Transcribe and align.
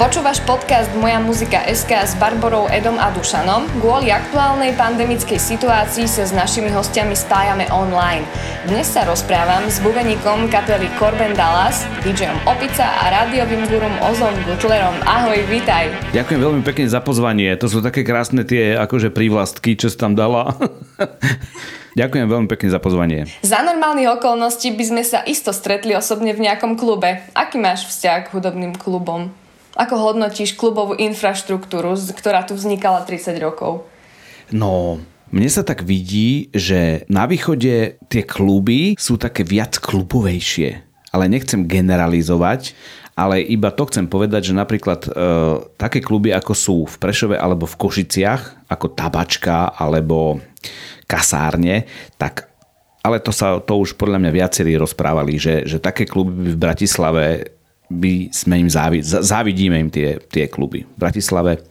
Počúvaš 0.00 0.40
podcast 0.48 0.88
Moja 0.96 1.20
muzika 1.20 1.60
SK 1.68 2.08
s 2.08 2.16
Barborou, 2.16 2.72
Edom 2.72 2.96
a 2.96 3.12
Dušanom. 3.12 3.68
Kvôli 3.84 4.08
aktuálnej 4.08 4.72
pandemickej 4.72 5.36
situácii 5.36 6.08
sa 6.08 6.24
s 6.24 6.32
našimi 6.32 6.72
hostiami 6.72 7.12
spájame 7.12 7.68
online. 7.68 8.24
Dnes 8.64 8.88
sa 8.88 9.04
rozprávam 9.04 9.68
s 9.68 9.76
bubeníkom 9.84 10.48
kapely 10.48 10.88
Corben 10.96 11.36
Dallas, 11.36 11.84
DJom 12.00 12.32
Opica 12.48 12.88
a 12.88 13.12
rádiovým 13.12 13.68
gurum 13.68 13.92
Ozom 14.08 14.32
Butlerom. 14.48 14.96
Ahoj, 15.04 15.36
vítaj. 15.52 15.92
Ďakujem 16.16 16.40
veľmi 16.48 16.62
pekne 16.64 16.88
za 16.88 17.04
pozvanie. 17.04 17.52
To 17.60 17.68
sú 17.68 17.84
také 17.84 18.00
krásne 18.00 18.48
tie 18.48 18.80
akože 18.80 19.12
prívlastky, 19.12 19.76
čo 19.76 19.92
si 19.92 20.00
tam 20.00 20.16
dala. 20.16 20.56
Ďakujem 22.00 22.24
veľmi 22.24 22.48
pekne 22.48 22.72
za 22.72 22.80
pozvanie. 22.80 23.28
Za 23.44 23.60
normálnych 23.60 24.16
okolností 24.16 24.72
by 24.72 24.84
sme 24.96 25.02
sa 25.04 25.20
isto 25.28 25.52
stretli 25.52 25.92
osobne 25.92 26.32
v 26.32 26.48
nejakom 26.48 26.80
klube. 26.80 27.20
Aký 27.36 27.60
máš 27.60 27.84
vzťah 27.84 28.18
k 28.24 28.32
hudobným 28.32 28.72
klubom? 28.80 29.36
Ako 29.80 29.96
hodnotíš 29.96 30.60
klubovú 30.60 30.92
infraštruktúru, 30.92 31.96
ktorá 31.96 32.44
tu 32.44 32.52
vznikala 32.52 33.00
30 33.08 33.40
rokov? 33.40 33.88
No, 34.52 35.00
mne 35.32 35.48
sa 35.48 35.64
tak 35.64 35.88
vidí, 35.88 36.52
že 36.52 37.08
na 37.08 37.24
východe 37.24 37.96
tie 38.12 38.22
kluby 38.28 38.98
sú 39.00 39.16
také 39.16 39.40
viac 39.40 39.80
klubovejšie. 39.80 40.84
Ale 41.16 41.32
nechcem 41.32 41.64
generalizovať, 41.64 42.76
ale 43.16 43.40
iba 43.40 43.72
to 43.72 43.88
chcem 43.88 44.04
povedať, 44.06 44.52
že 44.52 44.58
napríklad 44.58 45.00
e, 45.06 45.10
také 45.80 46.04
kluby 46.04 46.30
ako 46.30 46.52
sú 46.54 46.76
v 46.86 46.96
Prešove 47.00 47.34
alebo 47.40 47.64
v 47.66 47.78
Košiciach, 47.80 48.70
ako 48.70 48.94
Tabačka 48.94 49.74
alebo 49.74 50.38
kasárne, 51.08 51.88
tak 52.20 52.50
ale 53.00 53.16
to 53.18 53.32
sa 53.32 53.58
to 53.64 53.80
už 53.80 53.96
podľa 53.96 54.20
mňa 54.20 54.30
viacerí 54.30 54.76
rozprávali, 54.76 55.40
že, 55.40 55.64
že 55.64 55.80
také 55.80 56.04
kluby 56.04 56.52
v 56.52 56.60
Bratislave 56.60 57.24
by 57.90 58.30
sme 58.30 58.62
im 58.62 58.70
závid, 58.70 59.02
závidíme 59.02 59.76
im 59.76 59.90
tie, 59.90 60.22
tie 60.30 60.46
kluby. 60.46 60.86
V 60.86 60.96
Bratislave 60.96 61.66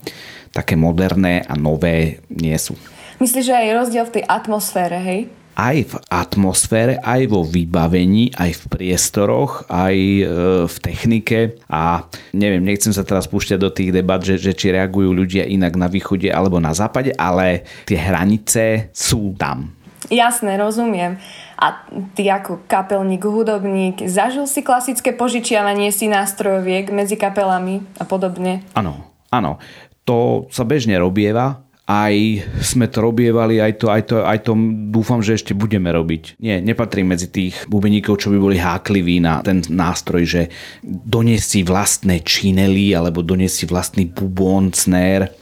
také 0.51 0.75
moderné 0.75 1.47
a 1.47 1.55
nové 1.55 2.19
nie 2.27 2.55
sú. 2.59 2.75
Myslíš, 3.23 3.51
že 3.51 3.55
aj 3.55 3.75
rozdiel 3.75 4.05
v 4.07 4.13
tej 4.19 4.23
atmosfére, 4.27 4.99
hej? 4.99 5.21
Aj 5.59 5.75
v 5.75 5.95
atmosfére, 6.07 7.03
aj 7.03 7.27
vo 7.27 7.43
vybavení, 7.43 8.31
aj 8.31 8.63
v 8.63 8.63
priestoroch, 8.71 9.67
aj 9.67 9.95
e, 9.97 10.23
v 10.63 10.75
technike 10.79 11.59
a 11.67 12.07
neviem, 12.31 12.63
nechcem 12.63 12.95
sa 12.95 13.03
teraz 13.03 13.27
púšťať 13.27 13.59
do 13.59 13.67
tých 13.67 13.91
debat, 13.91 14.23
že, 14.23 14.39
že 14.39 14.55
či 14.55 14.71
reagujú 14.71 15.11
ľudia 15.11 15.43
inak 15.43 15.75
na 15.75 15.91
východe 15.91 16.31
alebo 16.31 16.63
na 16.63 16.71
západe, 16.71 17.11
ale 17.19 17.67
tie 17.83 17.99
hranice 17.99 18.87
sú 18.95 19.35
tam. 19.35 19.75
Jasné, 20.09 20.57
rozumiem. 20.57 21.21
A 21.59 21.85
ty 22.17 22.27
ako 22.27 22.65
kapelník, 22.65 23.21
hudobník, 23.21 24.09
zažil 24.09 24.49
si 24.49 24.65
klasické 24.65 25.13
požičiavanie 25.13 25.93
si 25.93 26.09
nástrojoviek 26.09 26.89
medzi 26.89 27.13
kapelami 27.13 27.85
a 28.01 28.03
podobne? 28.09 28.65
Áno, 28.73 29.05
áno. 29.29 29.61
To 30.09 30.49
sa 30.49 30.65
bežne 30.65 30.97
robieva, 30.97 31.61
aj 31.89 32.45
sme 32.61 32.85
to 32.85 33.01
robievali, 33.01 33.57
aj 33.57 33.73
to, 33.81 33.85
aj 33.89 34.01
to, 34.05 34.15
aj 34.21 34.39
to 34.45 34.53
dúfam, 34.93 35.25
že 35.25 35.41
ešte 35.41 35.57
budeme 35.57 35.89
robiť. 35.89 36.37
Nie, 36.37 36.61
nepatrím 36.61 37.09
medzi 37.09 37.33
tých 37.33 37.65
bubeníkov, 37.65 38.21
čo 38.21 38.29
by 38.29 38.37
boli 38.37 38.61
hákliví 38.61 39.17
na 39.17 39.41
ten 39.41 39.65
nástroj, 39.65 40.23
že 40.25 40.41
doniesť 40.85 41.45
si 41.49 41.59
vlastné 41.65 42.21
činely 42.21 42.93
alebo 42.93 43.25
doniesť 43.25 43.55
si 43.57 43.65
vlastný 43.65 44.05
bubón, 44.05 44.69
snare 44.69 45.38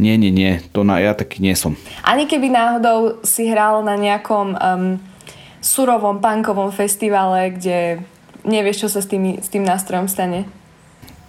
nie, 0.00 0.16
nie, 0.16 0.32
nie, 0.32 0.64
to 0.72 0.80
na, 0.80 0.96
ja 0.96 1.12
taký 1.12 1.44
nie 1.44 1.52
som. 1.52 1.76
Ani 2.00 2.24
keby 2.24 2.48
náhodou 2.48 3.20
si 3.20 3.44
hral 3.52 3.84
na 3.84 4.00
nejakom 4.00 4.56
um, 4.56 4.96
surovom 5.60 6.24
punkovom 6.24 6.72
festivale, 6.72 7.52
kde 7.52 8.00
nevieš, 8.48 8.88
čo 8.88 8.88
sa 8.88 9.00
s, 9.04 9.06
tými, 9.06 9.44
s 9.44 9.52
tým 9.52 9.62
nástrojom 9.62 10.08
stane? 10.08 10.48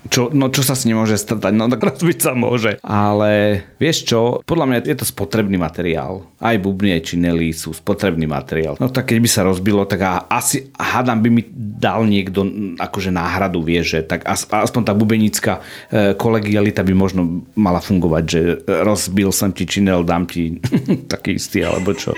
Čo, 0.09 0.33
no 0.33 0.49
čo 0.49 0.65
sa 0.65 0.73
s 0.73 0.89
ním 0.89 0.97
môže 0.97 1.13
stretať? 1.13 1.53
No 1.53 1.69
tak 1.69 1.85
rozbiť 1.85 2.17
sa 2.25 2.33
môže. 2.33 2.81
Ale 2.81 3.61
vieš 3.77 4.09
čo, 4.09 4.41
podľa 4.41 4.65
mňa 4.65 4.77
je 4.89 4.97
to 4.97 5.05
spotrebný 5.05 5.61
materiál. 5.61 6.25
Aj 6.41 6.57
bubny, 6.57 6.97
aj 6.97 7.13
činely 7.13 7.53
sú 7.53 7.69
spotrebný 7.69 8.25
materiál. 8.25 8.81
No 8.81 8.89
tak 8.89 9.13
keď 9.13 9.17
by 9.21 9.29
sa 9.29 9.45
rozbilo, 9.45 9.85
tak 9.85 10.01
asi 10.25 10.73
hádam 10.73 11.21
by 11.21 11.29
mi 11.29 11.45
dal 11.53 12.09
niekto 12.09 12.41
akože 12.81 13.13
náhradu, 13.13 13.61
vieš, 13.61 13.97
že 13.97 13.99
tak 14.09 14.25
aspoň 14.25 14.81
tá 14.81 14.97
bubenická 14.97 15.61
e, 15.93 16.17
kolegialita 16.17 16.81
by 16.81 16.93
možno 16.97 17.45
mala 17.53 17.77
fungovať, 17.77 18.23
že 18.25 18.41
rozbil 18.65 19.29
som 19.29 19.53
ti 19.53 19.69
činel, 19.69 20.01
dám 20.01 20.25
ti 20.25 20.57
taký 21.13 21.37
istý, 21.37 21.61
alebo 21.61 21.93
čo. 21.93 22.17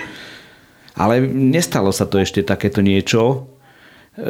Ale 0.96 1.20
nestalo 1.26 1.92
sa 1.92 2.08
to 2.08 2.16
ešte 2.16 2.40
takéto 2.40 2.80
niečo. 2.80 3.44
E, 4.16 4.24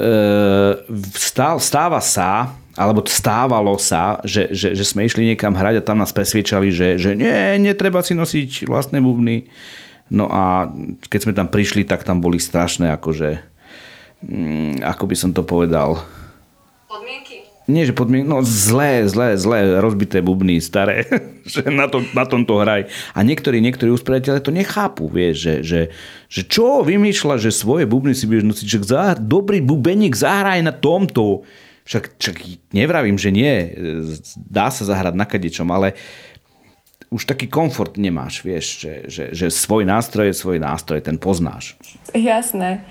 stáva 1.54 2.02
sa, 2.02 2.56
alebo 2.74 3.06
stávalo 3.06 3.78
sa, 3.78 4.18
že, 4.26 4.50
že, 4.50 4.74
že 4.74 4.84
sme 4.84 5.06
išli 5.06 5.30
niekam 5.30 5.54
hrať 5.54 5.78
a 5.78 5.86
tam 5.86 6.02
nás 6.02 6.10
presviečali, 6.10 6.74
že, 6.74 6.98
že 6.98 7.14
nie, 7.14 7.62
netreba 7.62 8.02
si 8.02 8.18
nosiť 8.18 8.66
vlastné 8.66 8.98
bubny. 8.98 9.46
No 10.10 10.28
a 10.28 10.68
keď 11.08 11.20
sme 11.22 11.32
tam 11.32 11.48
prišli, 11.48 11.86
tak 11.86 12.02
tam 12.02 12.20
boli 12.20 12.36
strašné, 12.42 12.92
akože, 12.98 13.40
mm, 14.26 14.84
ako 14.84 15.04
by 15.06 15.16
som 15.16 15.30
to 15.30 15.46
povedal. 15.46 16.02
Podmienky? 16.90 17.46
Nie, 17.64 17.88
že 17.88 17.96
podmienky, 17.96 18.28
no 18.28 18.44
zlé, 18.44 19.08
zlé, 19.08 19.40
zlé, 19.40 19.80
rozbité 19.80 20.20
bubny, 20.20 20.60
staré, 20.60 21.08
že 21.48 21.64
na, 21.70 21.86
to, 21.88 22.02
na 22.12 22.26
tomto 22.26 22.60
hraj. 22.60 22.90
A 23.16 23.24
niektorí, 23.24 23.62
niektorí 23.62 23.88
usporiadatelia 23.94 24.44
to 24.44 24.52
nechápu, 24.52 25.08
vieš, 25.08 25.36
že, 25.40 25.54
že, 25.62 25.80
že 26.26 26.42
čo 26.44 26.82
vymýšľa, 26.84 27.40
že 27.40 27.54
svoje 27.54 27.86
bubny 27.86 28.12
si 28.12 28.28
budeš 28.28 28.44
nosiť, 28.44 28.66
že 28.66 28.78
za, 28.84 29.14
dobrý 29.16 29.62
bubeník 29.62 30.12
zahraj 30.12 30.60
na 30.60 30.74
tomto 30.74 31.46
však, 31.84 32.16
však 32.16 32.36
nevravím, 32.72 33.20
že 33.20 33.30
nie, 33.30 33.52
dá 34.36 34.72
sa 34.72 34.88
zahrať 34.88 35.14
na 35.14 35.28
kadečom, 35.28 35.68
ale 35.68 35.92
už 37.12 37.28
taký 37.30 37.46
komfort 37.46 37.94
nemáš, 37.94 38.42
vieš, 38.42 38.82
že, 38.82 38.94
že, 39.06 39.24
že 39.30 39.46
svoj 39.52 39.86
nástroj 39.86 40.32
je 40.32 40.40
svoj 40.40 40.58
nástroj, 40.58 41.04
ten 41.04 41.20
poznáš. 41.20 41.78
Jasné. 42.10 42.82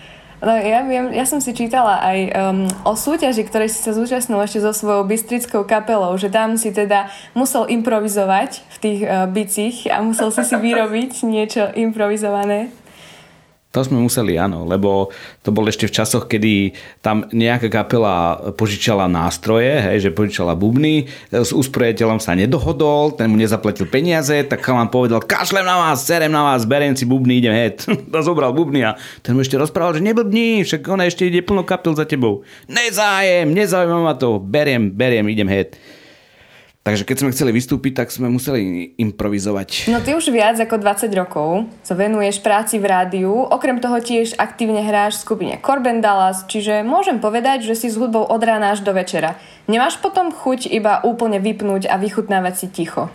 No 0.43 0.51
ja 0.59 0.83
viem, 0.83 1.15
ja 1.15 1.23
som 1.23 1.39
si 1.39 1.55
čítala 1.55 2.03
aj 2.03 2.19
um, 2.35 2.67
o 2.83 2.99
súťaži, 2.99 3.47
ktorej 3.47 3.71
si 3.71 3.79
sa 3.79 3.95
zúčastnil 3.95 4.43
ešte 4.43 4.59
so 4.59 4.75
svojou 4.75 5.07
bystrickou 5.07 5.63
kapelou, 5.63 6.11
že 6.19 6.27
tam 6.27 6.59
si 6.59 6.75
teda 6.75 7.07
musel 7.31 7.63
improvizovať 7.71 8.59
v 8.59 8.77
tých 8.83 8.99
uh, 9.07 9.23
bicích 9.31 9.87
a 9.87 10.03
musel 10.03 10.35
si 10.35 10.43
si 10.43 10.55
vyrobiť 10.59 11.23
niečo 11.23 11.71
improvizované. 11.79 12.75
To 13.73 13.81
sme 13.81 13.97
museli, 13.97 14.37
áno, 14.37 14.69
lebo 14.69 15.09
to 15.41 15.49
bol 15.49 15.65
ešte 15.65 15.89
v 15.89 15.95
časoch, 15.97 16.29
kedy 16.29 16.77
tam 17.01 17.25
nejaká 17.33 17.73
kapela 17.73 18.37
požičala 18.53 19.09
nástroje, 19.09 19.81
hej, 19.81 19.97
že 19.97 20.09
požičala 20.13 20.53
bubny, 20.53 21.09
s 21.33 21.49
usprojeteľom 21.49 22.21
sa 22.21 22.37
nedohodol, 22.37 23.17
ten 23.17 23.33
mu 23.33 23.37
nezaplatil 23.41 23.89
peniaze, 23.89 24.45
tak 24.45 24.61
vám 24.61 24.93
povedal, 24.93 25.25
kašlem 25.25 25.65
na 25.65 25.89
vás, 25.89 26.05
serem 26.05 26.29
na 26.29 26.53
vás, 26.53 26.69
beriem 26.69 26.93
si 26.93 27.09
bubny, 27.09 27.41
idem 27.41 27.49
head. 27.49 27.81
to 28.13 28.19
zobral 28.21 28.53
bubny 28.53 28.85
a 28.85 28.93
ten 29.25 29.33
mu 29.33 29.41
ešte 29.41 29.57
rozprával, 29.57 29.97
že 29.97 30.05
neblbni, 30.05 30.61
však 30.61 30.85
on 30.93 31.01
ešte 31.01 31.25
ide 31.25 31.41
plno 31.41 31.65
kapel 31.65 31.97
za 31.97 32.05
tebou. 32.05 32.45
Nezájem, 32.69 33.57
nezaujíma 33.57 34.05
ma 34.05 34.13
to, 34.13 34.37
beriem, 34.37 34.93
beriem, 34.93 35.25
idem 35.33 35.49
head. 35.49 35.73
Takže 36.83 37.07
keď 37.07 37.15
sme 37.15 37.31
chceli 37.31 37.55
vystúpiť, 37.55 38.03
tak 38.03 38.11
sme 38.11 38.27
museli 38.27 38.91
improvizovať. 38.99 39.87
No 39.87 40.03
ty 40.03 40.19
už 40.19 40.27
viac 40.35 40.59
ako 40.59 40.83
20 40.83 41.07
rokov 41.15 41.71
sa 41.79 41.95
venuješ 41.95 42.43
práci 42.43 42.75
v 42.75 42.91
rádiu, 42.91 43.31
okrem 43.31 43.79
toho 43.79 44.03
tiež 44.03 44.35
aktívne 44.35 44.83
hráš 44.83 45.23
v 45.23 45.23
skupine 45.23 45.53
Corben 45.63 46.03
Dallas, 46.03 46.43
čiže 46.43 46.83
môžem 46.83 47.23
povedať, 47.23 47.63
že 47.63 47.79
si 47.79 47.87
s 47.87 47.95
hudbou 47.95 48.27
od 48.27 48.41
rána 48.43 48.75
až 48.75 48.83
do 48.83 48.91
večera. 48.91 49.39
Nemáš 49.71 49.95
potom 50.03 50.35
chuť 50.35 50.67
iba 50.67 50.99
úplne 51.07 51.39
vypnúť 51.39 51.87
a 51.87 51.95
vychutnávať 51.95 52.53
si 52.59 52.67
ticho? 52.67 53.07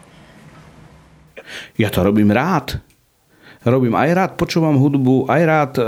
Ja 1.76 1.92
to 1.92 2.00
robím 2.00 2.32
rád 2.32 2.80
robím 3.66 3.94
aj 3.94 4.10
rád, 4.14 4.30
počúvam 4.38 4.78
hudbu, 4.78 5.26
aj 5.26 5.42
rád 5.42 5.72
e, 5.78 5.84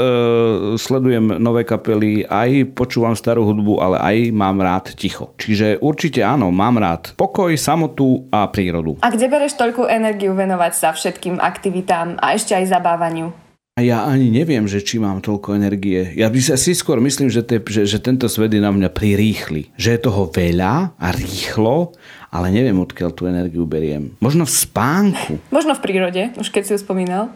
sledujem 0.80 1.38
nové 1.38 1.62
kapely, 1.62 2.26
aj 2.26 2.74
počúvam 2.74 3.14
starú 3.14 3.46
hudbu, 3.46 3.78
ale 3.78 3.96
aj 4.00 4.16
mám 4.34 4.58
rád 4.58 4.94
ticho. 4.94 5.34
Čiže 5.38 5.78
určite 5.78 6.24
áno, 6.24 6.50
mám 6.50 6.80
rád 6.80 7.14
pokoj, 7.14 7.54
samotu 7.54 8.26
a 8.34 8.46
prírodu. 8.50 8.98
A 9.04 9.12
kde 9.12 9.30
bereš 9.30 9.54
toľkú 9.54 9.86
energiu 9.86 10.34
venovať 10.34 10.72
sa 10.74 10.88
všetkým 10.90 11.38
aktivitám 11.38 12.18
a 12.18 12.34
ešte 12.34 12.56
aj 12.56 12.70
zabávaniu? 12.70 13.30
A 13.78 13.86
ja 13.86 14.04
ani 14.04 14.28
neviem, 14.28 14.68
že 14.68 14.84
či 14.84 15.00
mám 15.00 15.24
toľko 15.24 15.56
energie. 15.56 16.12
Ja 16.12 16.28
by 16.28 16.36
sa 16.42 16.60
si 16.60 16.76
skôr 16.76 17.00
myslím, 17.00 17.32
že, 17.32 17.40
te, 17.40 17.56
že, 17.64 17.88
že 17.88 17.96
tento 17.96 18.28
svet 18.28 18.52
je 18.52 18.60
na 18.60 18.68
mňa 18.68 18.92
prirýchly. 18.92 19.72
Že 19.78 19.88
je 19.96 20.00
toho 20.04 20.28
veľa 20.28 21.00
a 21.00 21.06
rýchlo, 21.14 21.96
ale 22.28 22.52
neviem, 22.52 22.76
odkiaľ 22.76 23.10
tú 23.16 23.24
energiu 23.24 23.64
beriem. 23.64 24.12
Možno 24.20 24.44
v 24.44 24.52
spánku. 24.52 25.32
Možno 25.48 25.72
v 25.72 25.80
prírode, 25.80 26.28
už 26.36 26.52
keď 26.52 26.62
si 26.66 26.72
ju 26.76 26.78
spomínal. 26.82 27.32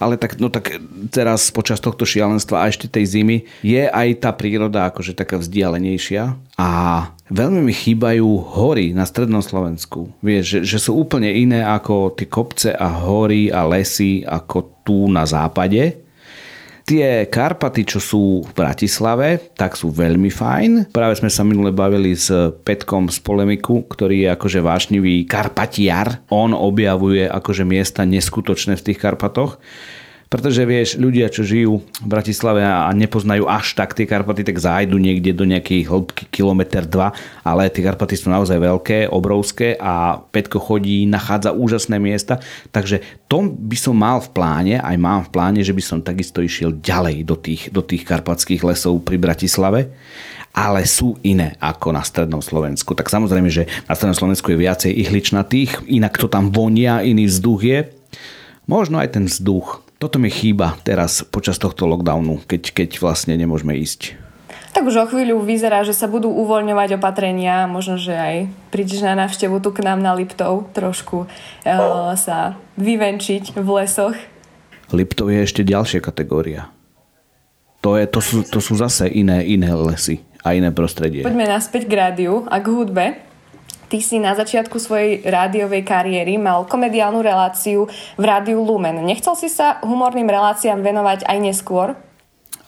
Ale 0.00 0.16
tak, 0.16 0.40
no 0.40 0.48
tak 0.48 0.80
teraz 1.12 1.52
počas 1.52 1.78
tohto 1.78 2.08
šialenstva 2.08 2.64
a 2.64 2.68
ešte 2.72 2.88
tej 2.88 3.04
zimy 3.06 3.36
je 3.60 3.84
aj 3.86 4.24
tá 4.24 4.32
príroda 4.32 4.88
akože 4.88 5.12
taká 5.12 5.36
vzdialenejšia 5.36 6.34
a 6.56 6.68
veľmi 7.28 7.60
mi 7.68 7.74
chýbajú 7.76 8.26
hory 8.56 8.96
na 8.96 9.04
strednom 9.04 9.44
Slovensku. 9.44 10.10
Vieš, 10.24 10.44
že, 10.44 10.58
že 10.64 10.78
sú 10.80 10.96
úplne 10.96 11.28
iné 11.30 11.60
ako 11.60 12.16
tie 12.16 12.26
kopce 12.26 12.70
a 12.72 12.88
hory 12.88 13.52
a 13.52 13.68
lesy 13.68 14.24
ako 14.24 14.82
tu 14.82 15.06
na 15.12 15.28
západe. 15.28 16.09
Tie 16.90 17.30
Karpaty, 17.30 17.86
čo 17.86 18.02
sú 18.02 18.42
v 18.42 18.50
Bratislave, 18.50 19.54
tak 19.54 19.78
sú 19.78 19.94
veľmi 19.94 20.26
fajn. 20.26 20.90
Práve 20.90 21.22
sme 21.22 21.30
sa 21.30 21.46
minule 21.46 21.70
bavili 21.70 22.18
s 22.18 22.34
Petkom 22.66 23.06
z 23.06 23.22
Polemiku, 23.22 23.86
ktorý 23.86 24.26
je 24.26 24.28
akože 24.34 24.58
vášnivý 24.58 25.22
Karpatiar. 25.22 26.26
On 26.34 26.50
objavuje 26.50 27.30
akože 27.30 27.62
miesta 27.62 28.02
neskutočné 28.02 28.74
v 28.74 28.90
tých 28.90 28.98
Karpatoch. 28.98 29.62
Pretože 30.30 30.62
vieš, 30.62 30.94
ľudia, 30.94 31.26
čo 31.26 31.42
žijú 31.42 31.82
v 31.82 32.06
Bratislave 32.06 32.62
a 32.62 32.86
nepoznajú 32.94 33.50
až 33.50 33.74
tak 33.74 33.98
tie 33.98 34.06
Karpaty, 34.06 34.46
tak 34.46 34.62
zájdu 34.62 34.94
niekde 34.94 35.34
do 35.34 35.42
nejakej 35.42 35.90
hĺbky 35.90 36.30
kilometr 36.30 36.86
dva, 36.86 37.10
ale 37.42 37.66
tie 37.66 37.82
Karpaty 37.82 38.14
sú 38.14 38.30
naozaj 38.30 38.62
veľké, 38.62 39.10
obrovské 39.10 39.74
a 39.74 40.22
Petko 40.22 40.62
chodí, 40.62 41.02
nachádza 41.10 41.50
úžasné 41.50 41.98
miesta, 41.98 42.38
takže 42.70 43.02
to 43.26 43.50
by 43.50 43.74
som 43.74 43.98
mal 43.98 44.22
v 44.22 44.30
pláne, 44.30 44.78
aj 44.78 44.96
mám 45.02 45.26
v 45.26 45.34
pláne, 45.34 45.60
že 45.66 45.74
by 45.74 45.82
som 45.82 45.98
takisto 45.98 46.38
išiel 46.38 46.78
ďalej 46.78 47.26
do 47.26 47.34
tých, 47.34 47.74
do 47.74 47.82
tých 47.82 48.06
karpatských 48.06 48.62
lesov 48.62 49.02
pri 49.02 49.18
Bratislave 49.18 49.90
ale 50.50 50.82
sú 50.82 51.14
iné 51.22 51.54
ako 51.62 51.94
na 51.94 52.02
strednom 52.02 52.42
Slovensku. 52.42 52.98
Tak 52.98 53.06
samozrejme, 53.06 53.46
že 53.46 53.70
na 53.86 53.94
strednom 53.94 54.18
Slovensku 54.18 54.50
je 54.50 54.58
viacej 54.58 54.90
ihličnatých, 54.90 55.86
inak 55.86 56.18
to 56.18 56.26
tam 56.26 56.50
vonia, 56.50 57.06
iný 57.06 57.30
vzduch 57.30 57.62
je. 57.62 57.78
Možno 58.66 58.98
aj 58.98 59.14
ten 59.14 59.30
vzduch 59.30 59.89
toto 60.00 60.16
mi 60.16 60.32
chýba 60.32 60.80
teraz 60.80 61.20
počas 61.20 61.60
tohto 61.60 61.84
lockdownu, 61.84 62.40
keď, 62.48 62.72
keď 62.72 62.90
vlastne 63.04 63.36
nemôžeme 63.36 63.76
ísť. 63.76 64.16
Tak 64.70 64.86
už 64.86 64.96
o 64.96 65.06
chvíľu 65.12 65.44
vyzerá, 65.44 65.84
že 65.84 65.92
sa 65.92 66.08
budú 66.08 66.32
uvoľňovať 66.32 66.96
opatrenia, 66.96 67.68
možno, 67.68 68.00
že 68.00 68.16
aj 68.16 68.36
prídeš 68.72 69.04
na 69.04 69.12
návštevu 69.18 69.60
tu 69.60 69.76
k 69.76 69.84
nám 69.84 70.00
na 70.00 70.16
Liptov 70.16 70.72
trošku 70.72 71.26
e, 71.26 71.76
sa 72.16 72.56
vyvenčiť 72.80 73.60
v 73.60 73.68
lesoch. 73.76 74.16
Liptov 74.94 75.28
je 75.28 75.44
ešte 75.44 75.66
ďalšia 75.66 76.00
kategória. 76.00 76.72
To, 77.84 77.98
je, 77.98 78.08
to, 78.08 78.20
sú, 78.24 78.36
to 78.46 78.62
sú 78.62 78.78
zase 78.78 79.10
iné, 79.10 79.44
iné 79.44 79.74
lesy 79.74 80.24
a 80.40 80.56
iné 80.56 80.72
prostredie. 80.72 81.26
Poďme 81.26 81.50
naspäť 81.50 81.84
k 81.90 81.92
rádiu 81.96 82.48
a 82.48 82.56
k 82.62 82.66
hudbe. 82.72 83.29
Ty 83.90 83.98
si 83.98 84.22
na 84.22 84.38
začiatku 84.38 84.78
svojej 84.78 85.26
rádiovej 85.26 85.82
kariéry 85.82 86.38
mal 86.38 86.62
komediálnu 86.62 87.26
reláciu 87.26 87.90
v 88.14 88.22
rádiu 88.22 88.62
Lumen. 88.62 89.02
Nechcel 89.02 89.34
si 89.34 89.50
sa 89.50 89.82
humorným 89.82 90.30
reláciám 90.30 90.78
venovať 90.78 91.26
aj 91.26 91.38
neskôr? 91.42 91.98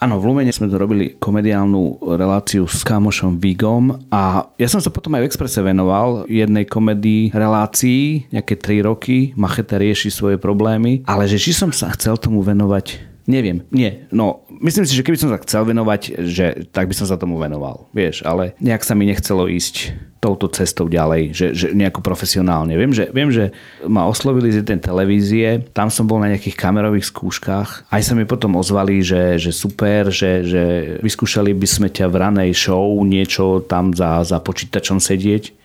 Áno, 0.02 0.18
v 0.18 0.26
Lumene 0.26 0.50
sme 0.50 0.66
to 0.66 0.82
robili 0.82 1.14
komediálnu 1.14 2.02
reláciu 2.18 2.66
s 2.66 2.82
kámošom 2.82 3.38
Vigom 3.38 4.02
a 4.10 4.50
ja 4.58 4.66
som 4.66 4.82
sa 4.82 4.90
potom 4.90 5.14
aj 5.14 5.22
v 5.22 5.28
Exprese 5.30 5.62
venoval 5.62 6.26
jednej 6.26 6.66
komedii 6.66 7.30
relácii, 7.30 8.34
nejaké 8.34 8.58
3 8.58 8.82
roky, 8.82 9.30
Macheta 9.38 9.78
rieši 9.78 10.10
svoje 10.10 10.42
problémy, 10.42 11.06
ale 11.06 11.30
že 11.30 11.38
či 11.38 11.54
som 11.54 11.70
sa 11.70 11.94
chcel 11.94 12.18
tomu 12.18 12.42
venovať 12.42 13.11
Neviem, 13.30 13.62
nie. 13.70 14.02
No, 14.10 14.42
myslím 14.58 14.82
si, 14.82 14.98
že 14.98 15.06
keby 15.06 15.14
som 15.14 15.30
sa 15.30 15.38
chcel 15.38 15.62
venovať, 15.62 16.26
že 16.26 16.66
tak 16.74 16.90
by 16.90 16.94
som 16.96 17.06
sa 17.06 17.14
tomu 17.14 17.38
venoval. 17.38 17.86
Vieš, 17.94 18.26
ale 18.26 18.58
nejak 18.58 18.82
sa 18.82 18.98
mi 18.98 19.06
nechcelo 19.06 19.46
ísť 19.46 19.94
touto 20.22 20.46
cestou 20.50 20.86
ďalej, 20.86 21.34
že, 21.34 21.46
že 21.50 21.66
nejako 21.74 21.98
profesionálne. 22.02 22.78
Viem 22.78 22.94
že, 22.94 23.10
viem, 23.10 23.30
že 23.30 23.50
ma 23.86 24.06
oslovili 24.06 24.54
z 24.54 24.62
jednej 24.62 24.78
televízie, 24.78 25.66
tam 25.74 25.90
som 25.90 26.06
bol 26.06 26.22
na 26.22 26.30
nejakých 26.30 26.54
kamerových 26.54 27.10
skúškach. 27.10 27.90
Aj 27.90 28.02
sa 28.02 28.14
mi 28.14 28.22
potom 28.22 28.54
ozvali, 28.54 29.02
že, 29.02 29.38
že 29.38 29.50
super, 29.50 30.14
že, 30.14 30.46
že 30.46 30.62
vyskúšali 31.02 31.50
by 31.54 31.66
sme 31.66 31.88
ťa 31.90 32.06
v 32.06 32.16
ranej 32.22 32.50
show 32.54 33.02
niečo 33.02 33.66
tam 33.66 33.90
za, 33.90 34.22
za 34.22 34.38
počítačom 34.38 35.02
sedieť 35.02 35.61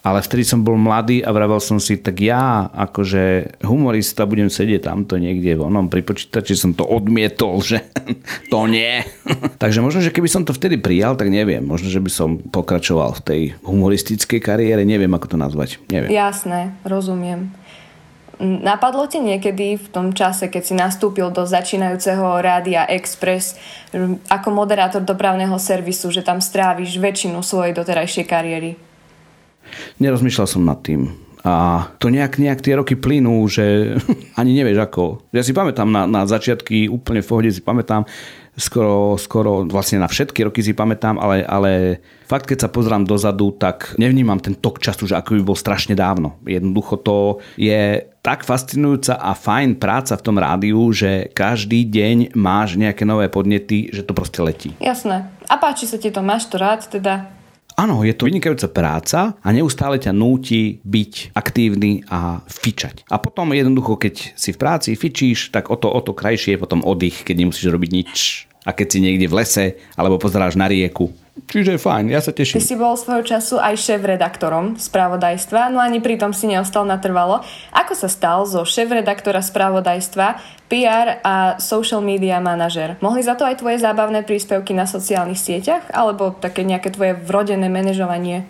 ale 0.00 0.24
vtedy 0.24 0.48
som 0.48 0.64
bol 0.64 0.80
mladý 0.80 1.20
a 1.20 1.28
vravel 1.28 1.60
som 1.60 1.76
si, 1.76 2.00
tak 2.00 2.24
ja 2.24 2.72
akože 2.72 3.56
humorista 3.68 4.24
budem 4.24 4.48
sedieť 4.48 4.88
tamto 4.88 5.20
niekde 5.20 5.60
v 5.60 5.68
onom 5.68 5.92
pri 5.92 6.00
počítači, 6.00 6.56
som 6.56 6.72
to 6.72 6.88
odmietol, 6.88 7.60
že 7.60 7.84
to 8.52 8.64
nie. 8.64 9.04
Takže 9.62 9.84
možno, 9.84 10.00
že 10.00 10.12
keby 10.12 10.28
som 10.32 10.48
to 10.48 10.56
vtedy 10.56 10.80
prijal, 10.80 11.20
tak 11.20 11.28
neviem. 11.28 11.60
Možno, 11.60 11.92
že 11.92 12.00
by 12.00 12.10
som 12.10 12.40
pokračoval 12.40 13.20
v 13.20 13.24
tej 13.24 13.40
humoristickej 13.60 14.40
kariére, 14.40 14.88
neviem 14.88 15.12
ako 15.12 15.36
to 15.36 15.36
nazvať. 15.36 15.76
Neviem. 15.92 16.08
Jasné, 16.08 16.72
rozumiem. 16.88 17.52
Napadlo 18.40 19.04
ti 19.04 19.20
niekedy 19.20 19.76
v 19.76 19.88
tom 19.92 20.16
čase, 20.16 20.48
keď 20.48 20.62
si 20.64 20.72
nastúpil 20.72 21.28
do 21.28 21.44
začínajúceho 21.44 22.40
Rádia 22.40 22.88
Express 22.88 23.60
ako 24.32 24.48
moderátor 24.48 25.04
dopravného 25.04 25.60
servisu, 25.60 26.08
že 26.08 26.24
tam 26.24 26.40
stráviš 26.40 26.96
väčšinu 26.96 27.44
svojej 27.44 27.76
doterajšej 27.76 28.24
kariéry? 28.24 28.80
Nerozmýšľal 29.98 30.46
som 30.48 30.62
nad 30.64 30.80
tým. 30.80 31.10
A 31.40 31.88
to 31.96 32.12
nejak, 32.12 32.36
nejak 32.36 32.60
tie 32.60 32.76
roky 32.76 33.00
plynú, 33.00 33.48
že 33.48 33.96
ani 34.40 34.52
nevieš 34.52 34.78
ako. 34.84 35.04
Ja 35.32 35.40
si 35.40 35.56
pamätám 35.56 35.88
na, 35.88 36.04
na 36.04 36.28
začiatky, 36.28 36.92
úplne 36.92 37.24
v 37.24 37.28
pohode 37.28 37.48
si 37.48 37.64
pamätám, 37.64 38.04
skoro, 38.60 39.16
skoro 39.16 39.64
vlastne 39.64 40.04
na 40.04 40.08
všetky 40.08 40.44
roky 40.44 40.60
si 40.60 40.76
pamätám, 40.76 41.16
ale, 41.16 41.40
ale 41.48 42.04
fakt, 42.28 42.44
keď 42.44 42.68
sa 42.68 42.72
pozrám 42.72 43.08
dozadu, 43.08 43.56
tak 43.56 43.96
nevnímam 43.96 44.36
ten 44.36 44.52
tok 44.52 44.84
času, 44.84 45.08
že 45.08 45.16
ako 45.16 45.40
by 45.40 45.42
bol 45.48 45.56
strašne 45.56 45.96
dávno. 45.96 46.36
Jednoducho 46.44 47.00
to 47.00 47.16
je 47.56 48.04
tak 48.20 48.44
fascinujúca 48.44 49.16
a 49.16 49.32
fajn 49.32 49.80
práca 49.80 50.12
v 50.12 50.24
tom 50.24 50.36
rádiu, 50.36 50.92
že 50.92 51.32
každý 51.32 51.88
deň 51.88 52.36
máš 52.36 52.76
nejaké 52.76 53.08
nové 53.08 53.32
podnety, 53.32 53.88
že 53.88 54.04
to 54.04 54.12
proste 54.12 54.44
letí. 54.44 54.76
Jasné. 54.76 55.24
A 55.48 55.56
páči 55.56 55.88
sa 55.88 55.96
ti 55.96 56.12
to, 56.12 56.20
máš 56.20 56.52
to 56.52 56.60
rád 56.60 56.84
teda? 56.84 57.39
Áno, 57.80 58.04
je 58.04 58.12
to 58.12 58.28
vynikajúca 58.28 58.68
práca 58.68 59.40
a 59.40 59.48
neustále 59.56 59.96
ťa 59.96 60.12
núti 60.12 60.84
byť 60.84 61.32
aktívny 61.32 62.04
a 62.12 62.44
fičať. 62.44 63.08
A 63.08 63.16
potom 63.16 63.56
jednoducho, 63.56 63.96
keď 63.96 64.36
si 64.36 64.52
v 64.52 64.60
práci 64.60 64.92
fičíš, 65.00 65.48
tak 65.48 65.72
o 65.72 65.80
to, 65.80 65.88
o 65.88 66.00
to 66.04 66.12
krajšie 66.12 66.60
je 66.60 66.60
potom 66.60 66.84
oddych, 66.84 67.24
keď 67.24 67.40
nemusíš 67.40 67.72
robiť 67.72 67.90
nič. 67.96 68.49
A 68.68 68.76
keď 68.76 68.86
si 68.92 68.98
niekde 69.00 69.26
v 69.26 69.40
lese 69.40 69.64
alebo 69.96 70.20
pozeráš 70.20 70.56
na 70.56 70.68
rieku, 70.68 71.08
Čiže 71.48 71.80
fajn, 71.80 72.12
ja 72.12 72.20
sa 72.20 72.36
teším. 72.36 72.60
Ty 72.60 72.66
si 72.66 72.76
bol 72.76 72.94
svojho 72.98 73.24
času 73.24 73.56
aj 73.56 73.74
šéf-redaktorom 73.80 74.76
spravodajstva, 74.76 75.72
no 75.72 75.80
ani 75.80 76.02
pritom 76.02 76.36
si 76.36 76.50
neostal 76.50 76.84
natrvalo. 76.84 77.40
Ako 77.72 77.96
sa 77.96 78.12
stal 78.12 78.44
zo 78.44 78.66
šéf-redaktora 78.68 79.40
spravodajstva 79.40 80.26
PR 80.68 81.22
a 81.24 81.56
social 81.56 82.04
media 82.04 82.42
manažer? 82.44 83.00
Mohli 83.00 83.24
za 83.24 83.34
to 83.40 83.48
aj 83.48 83.62
tvoje 83.62 83.80
zábavné 83.80 84.20
príspevky 84.26 84.76
na 84.76 84.84
sociálnych 84.84 85.40
sieťach? 85.40 85.88
Alebo 85.90 86.36
také 86.36 86.66
nejaké 86.66 86.92
tvoje 86.92 87.16
vrodené 87.16 87.72
manažovanie? 87.72 88.44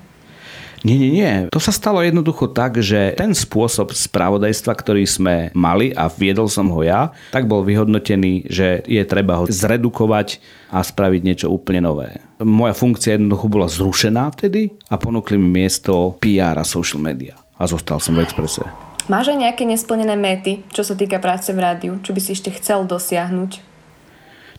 Nie, 0.80 0.96
nie, 0.96 1.12
nie. 1.12 1.32
To 1.52 1.60
sa 1.60 1.72
stalo 1.76 2.00
jednoducho 2.00 2.48
tak, 2.48 2.80
že 2.80 3.12
ten 3.16 3.36
spôsob 3.36 3.92
spravodajstva, 3.92 4.72
ktorý 4.72 5.04
sme 5.04 5.34
mali 5.52 5.92
a 5.92 6.08
viedol 6.08 6.48
som 6.48 6.72
ho 6.72 6.80
ja, 6.80 7.12
tak 7.32 7.44
bol 7.44 7.60
vyhodnotený, 7.60 8.48
že 8.48 8.80
je 8.88 9.02
treba 9.04 9.40
ho 9.40 9.44
zredukovať 9.44 10.40
a 10.72 10.80
spraviť 10.80 11.20
niečo 11.20 11.46
úplne 11.52 11.84
nové. 11.84 12.24
Moja 12.40 12.72
funkcia 12.72 13.20
jednoducho 13.20 13.46
bola 13.52 13.68
zrušená 13.68 14.32
vtedy 14.32 14.72
a 14.88 14.96
ponúkli 14.96 15.36
mi 15.36 15.60
miesto 15.60 16.16
PR 16.16 16.56
a 16.56 16.64
social 16.64 17.04
media. 17.04 17.36
A 17.60 17.68
zostal 17.68 18.00
som 18.00 18.16
v 18.16 18.24
Exprese. 18.24 18.64
Máš 19.12 19.36
aj 19.36 19.42
nejaké 19.42 19.68
nesplnené 19.68 20.16
méty, 20.16 20.64
čo 20.72 20.80
sa 20.80 20.96
týka 20.96 21.20
práce 21.20 21.52
v 21.52 21.60
rádiu? 21.60 22.00
Čo 22.00 22.16
by 22.16 22.20
si 22.24 22.32
ešte 22.32 22.48
chcel 22.56 22.88
dosiahnuť? 22.88 23.70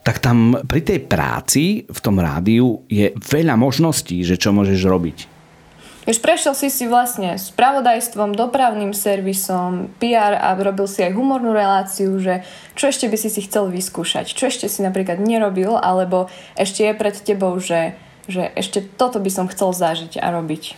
tak 0.01 0.17
tam 0.17 0.57
pri 0.65 0.81
tej 0.81 0.99
práci 1.05 1.85
v 1.85 1.99
tom 2.01 2.17
rádiu 2.17 2.81
je 2.89 3.13
veľa 3.13 3.53
možností, 3.53 4.25
že 4.25 4.33
čo 4.33 4.49
môžeš 4.49 4.81
robiť. 4.89 5.17
Už 6.01 6.17
prešiel 6.17 6.57
si 6.57 6.73
si 6.73 6.89
vlastne 6.89 7.37
spravodajstvom, 7.37 8.33
dopravným 8.33 8.89
servisom, 8.89 9.93
PR 10.01 10.33
a 10.33 10.57
robil 10.57 10.89
si 10.89 11.05
aj 11.05 11.13
humornú 11.13 11.53
reláciu, 11.53 12.17
že 12.17 12.41
čo 12.73 12.89
ešte 12.89 13.05
by 13.05 13.17
si 13.21 13.29
si 13.29 13.45
chcel 13.45 13.69
vyskúšať, 13.69 14.33
čo 14.33 14.49
ešte 14.49 14.65
si 14.65 14.81
napríklad 14.81 15.21
nerobil, 15.21 15.77
alebo 15.77 16.25
ešte 16.57 16.89
je 16.89 16.93
pred 16.97 17.13
tebou, 17.13 17.53
že, 17.61 17.93
že 18.25 18.49
ešte 18.57 18.81
toto 18.81 19.21
by 19.21 19.29
som 19.29 19.45
chcel 19.45 19.77
zažiť 19.77 20.17
a 20.17 20.33
robiť. 20.33 20.73